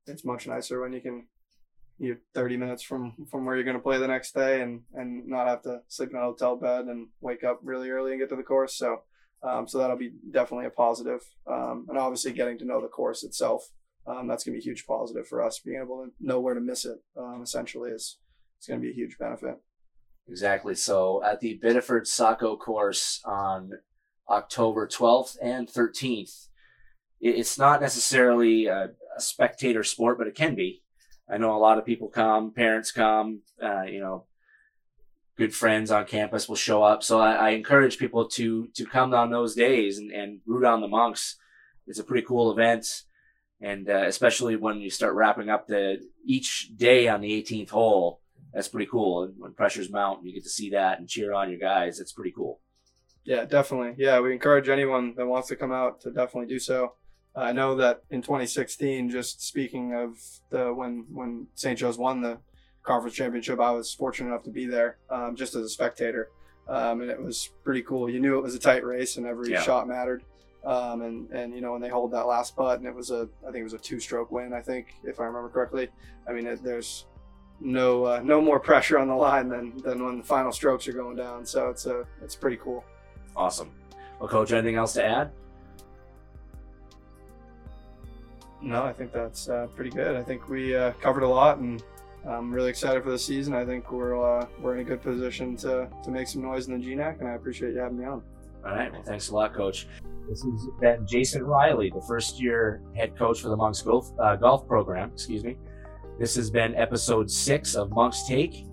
it's 0.07 0.23
much 0.23 0.47
nicer 0.47 0.81
when 0.81 0.93
you 0.93 1.01
can 1.01 1.27
you're 1.99 2.19
30 2.33 2.57
minutes 2.57 2.83
from 2.83 3.13
from 3.29 3.45
where 3.45 3.55
you're 3.55 3.65
going 3.65 3.77
to 3.77 3.83
play 3.83 3.97
the 3.97 4.07
next 4.07 4.33
day 4.33 4.61
and 4.61 4.81
and 4.93 5.27
not 5.27 5.47
have 5.47 5.61
to 5.63 5.81
sleep 5.87 6.11
in 6.11 6.17
a 6.17 6.21
hotel 6.21 6.55
bed 6.55 6.85
and 6.85 7.07
wake 7.21 7.43
up 7.43 7.59
really 7.63 7.89
early 7.89 8.11
and 8.11 8.19
get 8.19 8.29
to 8.29 8.35
the 8.35 8.43
course 8.43 8.77
so 8.77 9.01
um, 9.43 9.67
so 9.67 9.77
that'll 9.77 9.97
be 9.97 10.13
definitely 10.31 10.65
a 10.65 10.71
positive 10.71 11.21
um, 11.47 11.85
and 11.89 11.97
obviously 11.97 12.31
getting 12.31 12.57
to 12.57 12.65
know 12.65 12.81
the 12.81 12.87
course 12.87 13.23
itself 13.23 13.69
um, 14.07 14.27
that's 14.27 14.43
going 14.43 14.53
to 14.53 14.59
be 14.59 14.63
a 14.63 14.69
huge 14.69 14.85
positive 14.85 15.27
for 15.27 15.41
us 15.41 15.59
being 15.59 15.81
able 15.81 16.03
to 16.03 16.11
know 16.19 16.39
where 16.39 16.53
to 16.53 16.61
miss 16.61 16.85
it 16.85 16.97
um, 17.17 17.41
essentially 17.41 17.91
is 17.91 18.17
it's 18.57 18.67
going 18.67 18.79
to 18.79 18.83
be 18.83 18.91
a 18.91 18.95
huge 18.95 19.17
benefit 19.17 19.59
Exactly. 20.29 20.75
So 20.75 21.23
at 21.23 21.39
the 21.39 21.59
Biddeford 21.61 22.07
Saco 22.07 22.57
course 22.57 23.21
on 23.25 23.71
October 24.29 24.87
12th 24.87 25.37
and 25.41 25.67
13th, 25.67 26.47
it's 27.19 27.57
not 27.57 27.81
necessarily 27.81 28.67
a, 28.67 28.91
a 29.15 29.21
spectator 29.21 29.83
sport, 29.83 30.17
but 30.17 30.27
it 30.27 30.35
can 30.35 30.53
be. 30.53 30.83
I 31.29 31.37
know 31.37 31.55
a 31.55 31.59
lot 31.59 31.77
of 31.77 31.85
people 31.85 32.07
come, 32.07 32.51
parents 32.51 32.91
come, 32.91 33.41
uh, 33.61 33.83
you 33.83 33.99
know, 33.99 34.25
good 35.37 35.53
friends 35.53 35.91
on 35.91 36.05
campus 36.05 36.49
will 36.49 36.55
show 36.55 36.83
up. 36.83 37.03
So 37.03 37.19
I, 37.19 37.33
I, 37.33 37.49
encourage 37.49 37.99
people 37.99 38.27
to 38.29 38.67
to 38.73 38.85
come 38.85 39.13
on 39.13 39.29
those 39.29 39.53
days 39.53 39.97
and, 39.97 40.11
and 40.11 40.39
root 40.45 40.65
on 40.65 40.81
the 40.81 40.87
monks. 40.87 41.37
It's 41.85 41.99
a 41.99 42.03
pretty 42.03 42.25
cool 42.25 42.51
event, 42.51 43.03
and 43.61 43.89
uh, 43.89 44.03
especially 44.07 44.55
when 44.55 44.81
you 44.81 44.89
start 44.89 45.13
wrapping 45.13 45.49
up 45.49 45.67
the 45.67 45.99
each 46.25 46.71
day 46.75 47.07
on 47.07 47.21
the 47.21 47.43
18th 47.43 47.69
hole, 47.69 48.21
that's 48.53 48.67
pretty 48.67 48.87
cool. 48.87 49.23
And 49.23 49.35
when 49.37 49.53
pressures 49.53 49.89
mount, 49.89 50.25
you 50.25 50.33
get 50.33 50.43
to 50.43 50.49
see 50.49 50.71
that 50.71 50.99
and 50.99 51.07
cheer 51.07 51.33
on 51.33 51.49
your 51.49 51.59
guys. 51.59 51.99
It's 51.99 52.11
pretty 52.11 52.31
cool. 52.31 52.59
Yeah, 53.23 53.45
definitely. 53.45 53.93
Yeah, 53.97 54.19
we 54.19 54.33
encourage 54.33 54.69
anyone 54.69 55.13
that 55.15 55.27
wants 55.27 55.49
to 55.49 55.55
come 55.55 55.71
out 55.71 56.01
to 56.01 56.11
definitely 56.11 56.47
do 56.47 56.59
so. 56.59 56.93
I 57.37 57.51
know 57.51 57.75
that 57.75 58.01
in 58.09 58.21
2016, 58.21 59.09
just 59.09 59.41
speaking 59.45 59.93
of 59.93 60.17
the 60.49 60.73
when 60.73 61.05
when 61.13 61.47
St. 61.55 61.77
Joe's 61.77 61.97
won 61.97 62.21
the 62.21 62.39
conference 62.83 63.15
championship, 63.15 63.59
I 63.59 63.71
was 63.71 63.93
fortunate 63.93 64.29
enough 64.29 64.43
to 64.43 64.49
be 64.49 64.65
there 64.65 64.97
um, 65.09 65.35
just 65.35 65.53
as 65.55 65.63
a 65.63 65.69
spectator, 65.69 66.29
um, 66.67 67.01
and 67.01 67.11
it 67.11 67.21
was 67.21 67.49
pretty 67.63 67.83
cool. 67.83 68.09
You 68.09 68.19
knew 68.19 68.37
it 68.37 68.41
was 68.41 68.55
a 68.55 68.59
tight 68.59 68.83
race, 68.83 69.17
and 69.17 69.25
every 69.25 69.51
Yeah. 69.51 69.61
shot 69.61 69.87
mattered. 69.87 70.23
Um, 70.65 71.01
and 71.03 71.29
and 71.31 71.53
you 71.53 71.61
know 71.61 71.73
when 71.73 71.81
they 71.81 71.89
hold 71.89 72.11
that 72.13 72.25
last 72.27 72.55
putt, 72.55 72.79
and 72.79 72.87
it 72.87 72.95
was 72.95 73.11
a 73.11 73.29
I 73.43 73.51
think 73.51 73.57
it 73.57 73.63
was 73.63 73.73
a 73.73 73.77
two-stroke 73.77 74.31
win. 74.31 74.51
I 74.51 74.61
think 74.61 74.87
if 75.03 75.19
I 75.19 75.25
remember 75.25 75.49
correctly. 75.49 75.89
I 76.27 76.33
mean, 76.33 76.47
it, 76.47 76.63
there's 76.63 77.05
no 77.59 78.03
uh, 78.05 78.21
no 78.23 78.41
more 78.41 78.59
pressure 78.59 78.97
on 78.97 79.07
the 79.07 79.15
line 79.15 79.47
than 79.47 79.77
than 79.77 80.03
when 80.03 80.17
the 80.17 80.23
final 80.23 80.51
strokes 80.51 80.87
are 80.87 80.93
going 80.93 81.15
down. 81.15 81.45
So 81.45 81.69
it's 81.69 81.85
a 81.85 82.05
it's 82.23 82.35
pretty 82.35 82.57
cool. 82.57 82.83
Awesome. 83.35 83.71
Well, 84.19 84.27
coach, 84.27 84.51
anything 84.51 84.75
else 84.75 84.93
to 84.93 85.05
add? 85.05 85.31
No, 88.61 88.83
I 88.83 88.93
think 88.93 89.11
that's 89.11 89.49
uh, 89.49 89.67
pretty 89.75 89.91
good. 89.91 90.15
I 90.15 90.23
think 90.23 90.49
we 90.49 90.75
uh, 90.75 90.91
covered 90.93 91.23
a 91.23 91.27
lot, 91.27 91.59
and 91.59 91.83
I'm 92.27 92.51
really 92.51 92.69
excited 92.69 93.03
for 93.03 93.11
the 93.11 93.19
season. 93.19 93.53
I 93.53 93.65
think 93.65 93.91
we're 93.91 94.39
uh, 94.39 94.47
we're 94.61 94.73
in 94.75 94.79
a 94.79 94.83
good 94.83 95.01
position 95.01 95.55
to 95.57 95.87
to 96.03 96.11
make 96.11 96.27
some 96.27 96.41
noise 96.41 96.67
in 96.67 96.79
the 96.79 96.85
GNAC, 96.85 97.19
and 97.19 97.27
I 97.27 97.33
appreciate 97.33 97.73
you 97.73 97.79
having 97.79 97.99
me 97.99 98.05
on. 98.05 98.23
All 98.65 98.71
right. 98.71 98.91
Well, 98.91 99.03
thanks 99.03 99.29
a 99.29 99.35
lot, 99.35 99.53
Coach. 99.53 99.87
This 100.27 100.43
has 100.43 100.67
been 100.81 101.07
Jason 101.07 101.43
Riley, 101.43 101.89
the 101.89 102.01
first 102.01 102.41
year 102.41 102.81
head 102.95 103.15
coach 103.17 103.41
for 103.41 103.49
the 103.49 103.55
Monks 103.55 103.81
Golf, 103.81 104.11
uh, 104.19 104.35
golf 104.35 104.67
program. 104.67 105.11
Excuse 105.13 105.43
me. 105.43 105.57
This 106.19 106.35
has 106.35 106.49
been 106.49 106.75
episode 106.75 107.29
six 107.29 107.75
of 107.75 107.91
Monks 107.91 108.27
Take. 108.27 108.65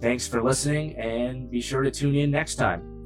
Thanks 0.00 0.26
for 0.26 0.42
listening, 0.42 0.96
and 0.96 1.50
be 1.50 1.60
sure 1.60 1.82
to 1.82 1.90
tune 1.90 2.16
in 2.16 2.30
next 2.30 2.56
time. 2.56 2.99